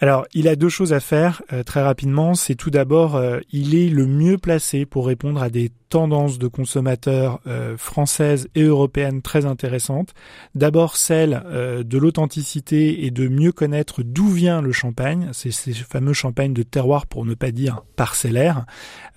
Alors, 0.00 0.26
il 0.32 0.46
a 0.46 0.54
deux 0.54 0.68
choses 0.68 0.92
à 0.92 1.00
faire 1.00 1.42
euh, 1.52 1.64
très 1.64 1.82
rapidement. 1.82 2.34
C'est 2.34 2.54
tout 2.54 2.70
d'abord, 2.70 3.16
euh, 3.16 3.40
il 3.50 3.74
est 3.74 3.88
le 3.88 4.06
mieux 4.06 4.38
placé 4.38 4.86
pour 4.86 5.06
répondre 5.06 5.42
à 5.42 5.50
des 5.50 5.72
tendances 5.88 6.38
de 6.38 6.46
consommateurs 6.46 7.40
euh, 7.46 7.76
françaises 7.76 8.48
et 8.54 8.62
européennes 8.62 9.22
très 9.22 9.44
intéressantes. 9.44 10.14
D'abord 10.54 10.96
celle 10.96 11.42
de 11.84 11.98
l'authenticité 11.98 13.06
et 13.06 13.10
de 13.10 13.26
mieux 13.26 13.52
connaître 13.52 14.02
d'où 14.02 14.28
vient 14.28 14.60
le 14.60 14.72
champagne, 14.72 15.30
c'est 15.32 15.50
ces 15.50 15.72
fameux 15.72 16.12
champagnes 16.12 16.52
de 16.52 16.62
terroir 16.62 17.06
pour 17.06 17.24
ne 17.24 17.34
pas 17.34 17.50
dire 17.50 17.82
parcellaire. 17.96 18.66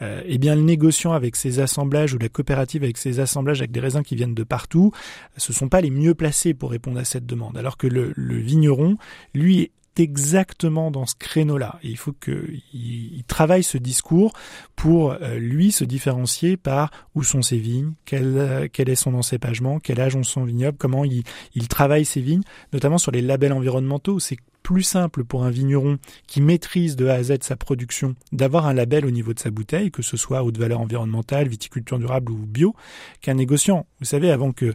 eh 0.02 0.38
bien, 0.38 0.56
le 0.56 0.62
négociant 0.62 1.12
avec 1.12 1.36
ses 1.36 1.60
assemblages 1.60 2.14
ou 2.14 2.18
la 2.18 2.30
coopérative 2.30 2.84
avec 2.84 2.98
ses 2.98 3.20
assemblages 3.20 3.60
avec 3.60 3.72
des 3.72 3.80
raisins 3.80 4.04
qui 4.04 4.16
viennent 4.16 4.34
de 4.34 4.44
partout, 4.44 4.92
ce 5.36 5.52
sont 5.52 5.68
pas 5.68 5.82
les 5.82 5.92
mieux 5.92 6.16
placés 6.16 6.54
pour 6.54 6.72
répondre 6.72 7.00
à 7.00 7.06
cette 7.06 7.26
demande. 7.26 7.58
Alors 7.58 7.78
que 7.78 7.88
le, 7.88 8.14
le 8.16 8.38
vigneron, 8.38 8.98
lui, 9.34 9.72
exactement 9.98 10.92
dans 10.92 11.06
ce 11.06 11.16
créneau-là. 11.16 11.80
il 11.84 11.98
faut 11.98 12.14
qu'il 12.14 12.62
il 12.74 13.24
travaille 13.28 13.64
ce 13.64 13.78
discours 13.78 14.34
pour 14.76 15.12
euh, 15.12 15.38
lui 15.38 15.72
se 15.72 15.84
différencier 15.84 16.58
par 16.58 16.92
où 17.16 17.24
sont 17.24 17.42
ses 17.42 17.58
vignes, 17.58 17.94
quel, 18.06 18.38
euh, 18.38 18.68
quel 18.72 18.90
est 18.90 18.96
son 18.96 19.14
encépagement, 19.14 19.80
quel 19.80 20.00
âge 20.00 20.16
ont 20.16 20.24
son 20.24 20.44
vignoble, 20.44 20.78
comment 20.78 21.04
il, 21.04 21.24
il 21.56 21.68
travaille 21.68 22.06
ses 22.06 22.22
vignes, 22.22 22.44
notamment 22.74 22.98
sur 22.98 23.12
les 23.12 23.22
labels 23.22 23.54
environnementaux. 23.54 24.20
C'est 24.20 24.38
plus 24.64 24.84
simple 24.84 25.24
pour 25.24 25.44
un 25.44 25.50
vigneron 25.50 25.98
qui 26.28 26.42
maîtrise 26.42 26.96
de 26.96 27.08
A 27.08 27.16
à 27.16 27.24
Z 27.24 27.38
sa 27.42 27.56
production 27.56 28.16
d'avoir 28.32 28.68
un 28.68 28.74
label 28.74 29.06
au 29.06 29.12
niveau 29.12 29.34
de 29.34 29.40
sa 29.40 29.50
bouteille, 29.50 29.92
que 29.92 30.02
ce 30.02 30.18
soit 30.18 30.44
haute 30.44 30.58
valeur 30.58 30.82
environnementale, 30.82 31.48
viticulture 31.48 32.00
durable 32.00 32.32
ou 32.32 32.46
bio, 32.46 32.76
qu'un 33.22 33.34
négociant. 33.34 33.86
Vous 34.00 34.06
savez, 34.06 34.32
avant 34.32 34.52
que 34.52 34.74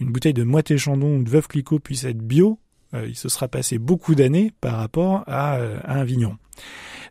une 0.00 0.10
bouteille 0.10 0.34
de 0.34 0.44
Moité 0.44 0.76
Chandon 0.78 1.16
ou 1.16 1.22
de 1.22 1.30
Veuve 1.30 1.48
Clicquot 1.48 1.78
puisse 1.78 2.04
être 2.04 2.18
bio, 2.18 2.58
il 3.06 3.16
se 3.16 3.28
sera 3.28 3.48
passé 3.48 3.78
beaucoup 3.78 4.14
d'années 4.14 4.52
par 4.60 4.76
rapport 4.76 5.24
à, 5.26 5.56
euh, 5.56 5.78
à 5.84 5.98
un 5.98 6.04
vigneron. 6.04 6.36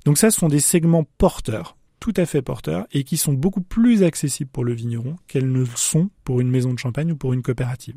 Donc 0.06 0.17
ça, 0.17 0.32
ce 0.32 0.39
sont 0.39 0.48
des 0.48 0.60
segments 0.60 1.06
porteurs 1.17 1.78
tout 2.00 2.13
à 2.17 2.26
fait 2.26 2.41
porteurs 2.41 2.88
et 2.91 3.04
qui 3.04 3.15
sont 3.15 3.34
beaucoup 3.34 3.62
plus 3.62 4.04
accessibles 4.04 4.50
pour 4.50 4.65
le 4.65 4.74
vigneron 4.74 5.15
qu'elles 5.28 5.50
ne 5.50 5.60
le 5.60 5.67
sont 5.76 6.10
pour 6.23 6.41
une 6.41 6.49
maison 6.49 6.73
de 6.73 6.79
champagne 6.79 7.12
ou 7.12 7.15
pour 7.15 7.34
une 7.34 7.41
coopérative. 7.41 7.95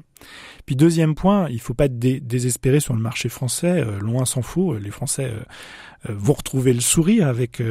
Puis 0.67 0.77
deuxième 0.77 1.15
point, 1.15 1.49
il 1.49 1.57
ne 1.57 1.61
faut 1.61 1.75
pas 1.75 1.89
désespérer 1.89 2.81
sur 2.81 2.95
le 2.95 3.01
marché 3.01 3.29
français, 3.29 3.81
euh, 3.81 3.99
loin 3.99 4.25
s'en 4.25 4.43
faut, 4.43 4.77
les 4.77 4.91
Français 4.91 5.33
vont 6.09 6.35
retrouver 6.35 6.73
le 6.73 6.81
sourire 6.81 7.29
avec 7.29 7.63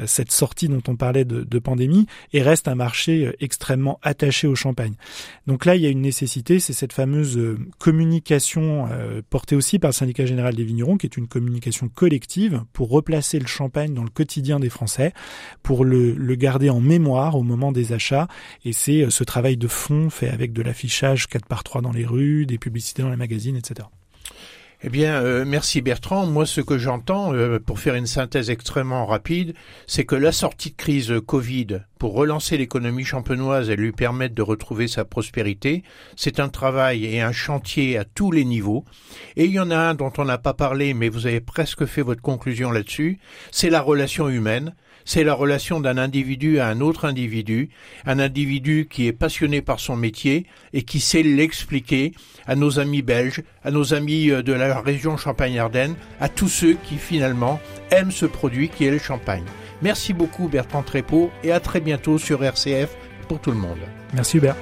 euh, 0.00 0.06
cette 0.06 0.32
sortie 0.32 0.68
dont 0.68 0.82
on 0.88 0.96
parlait 0.96 1.24
de, 1.24 1.58
pandémie 1.58 2.06
et 2.32 2.42
reste 2.42 2.68
un 2.68 2.74
marché 2.74 3.26
euh, 3.26 3.32
extrêmement 3.40 3.98
attaché 4.02 4.46
au 4.46 4.54
champagne. 4.54 4.94
Donc 5.46 5.64
là, 5.64 5.76
il 5.76 5.82
y 5.82 5.86
a 5.86 5.88
une 5.88 6.00
nécessité, 6.00 6.58
c'est 6.58 6.72
cette 6.72 6.92
fameuse 6.92 7.38
euh, 7.38 7.58
communication 7.78 8.88
portée 9.30 9.56
aussi 9.56 9.78
par 9.78 9.90
le 9.90 9.94
syndicat 9.94 10.26
général 10.26 10.54
des 10.54 10.64
vignerons, 10.64 10.96
qui 10.96 11.06
est 11.06 11.16
une 11.16 11.28
communication 11.28 11.88
collective 11.88 12.62
pour 12.72 12.90
replacer 12.90 13.38
le 13.38 13.46
champagne 13.46 13.94
dans 13.94 14.02
le 14.02 14.10
quotidien 14.10 14.58
des 14.60 14.68
Français, 14.68 15.12
pour 15.62 15.84
le, 15.84 16.14
garder 16.34 16.70
en 16.70 16.80
mémoire 16.80 17.36
au 17.36 17.42
moment 17.42 17.72
des 17.72 17.92
achats. 17.92 18.28
Et 18.64 18.72
c'est 18.72 19.08
ce 19.10 19.24
travail 19.24 19.56
de 19.56 19.68
fait 20.10 20.28
avec 20.28 20.52
de 20.52 20.62
l'affichage 20.62 21.26
4 21.28 21.46
par 21.46 21.64
3 21.64 21.82
dans 21.82 21.92
les 21.92 22.06
rues, 22.06 22.46
des 22.46 22.58
publicités 22.58 23.02
dans 23.02 23.10
les 23.10 23.16
magazines, 23.16 23.56
etc. 23.56 23.86
Eh 24.86 24.90
bien, 24.90 25.14
euh, 25.22 25.44
merci 25.46 25.80
Bertrand. 25.80 26.26
Moi, 26.26 26.44
ce 26.44 26.60
que 26.60 26.76
j'entends, 26.76 27.32
euh, 27.32 27.58
pour 27.58 27.78
faire 27.78 27.94
une 27.94 28.06
synthèse 28.06 28.50
extrêmement 28.50 29.06
rapide, 29.06 29.54
c'est 29.86 30.04
que 30.04 30.14
la 30.14 30.30
sortie 30.30 30.70
de 30.70 30.76
crise 30.76 31.12
Covid 31.26 31.80
pour 31.98 32.12
relancer 32.12 32.58
l'économie 32.58 33.04
champenoise 33.04 33.70
et 33.70 33.76
lui 33.76 33.92
permettre 33.92 34.34
de 34.34 34.42
retrouver 34.42 34.86
sa 34.86 35.06
prospérité, 35.06 35.84
c'est 36.16 36.38
un 36.38 36.50
travail 36.50 37.06
et 37.06 37.22
un 37.22 37.32
chantier 37.32 37.96
à 37.96 38.04
tous 38.04 38.30
les 38.30 38.44
niveaux. 38.44 38.84
Et 39.36 39.46
il 39.46 39.52
y 39.52 39.60
en 39.60 39.70
a 39.70 39.78
un 39.78 39.94
dont 39.94 40.12
on 40.18 40.24
n'a 40.26 40.38
pas 40.38 40.52
parlé, 40.52 40.92
mais 40.92 41.08
vous 41.08 41.26
avez 41.26 41.40
presque 41.40 41.86
fait 41.86 42.02
votre 42.02 42.20
conclusion 42.20 42.70
là-dessus, 42.70 43.18
c'est 43.52 43.70
la 43.70 43.80
relation 43.80 44.28
humaine 44.28 44.74
c'est 45.04 45.24
la 45.24 45.34
relation 45.34 45.80
d'un 45.80 45.98
individu 45.98 46.58
à 46.58 46.68
un 46.68 46.80
autre 46.80 47.04
individu, 47.04 47.70
un 48.06 48.18
individu 48.18 48.88
qui 48.90 49.06
est 49.06 49.12
passionné 49.12 49.62
par 49.62 49.80
son 49.80 49.96
métier 49.96 50.46
et 50.72 50.82
qui 50.82 51.00
sait 51.00 51.22
l'expliquer 51.22 52.12
à 52.46 52.56
nos 52.56 52.78
amis 52.78 53.02
belges, 53.02 53.42
à 53.64 53.70
nos 53.70 53.94
amis 53.94 54.30
euh, 54.30 54.42
de 54.42 54.52
la 54.52 54.80
région 54.80 55.16
Champagne-Ardenne, 55.16 55.94
à 56.20 56.28
tous 56.28 56.48
ceux 56.48 56.74
qui 56.74 56.96
finalement 56.96 57.60
aiment 57.90 58.10
ce 58.12 58.26
produit 58.26 58.68
qui 58.68 58.84
est 58.84 58.90
le 58.90 58.98
champagne. 58.98 59.44
Merci 59.82 60.12
beaucoup 60.12 60.48
Bertrand 60.48 60.82
Trépeau 60.82 61.30
et 61.42 61.52
à 61.52 61.60
très 61.60 61.80
bientôt 61.80 62.18
sur 62.18 62.42
RCF 62.42 62.90
pour 63.28 63.40
tout 63.40 63.50
le 63.50 63.58
monde. 63.58 63.80
Merci 64.14 64.38
Hubert. 64.38 64.56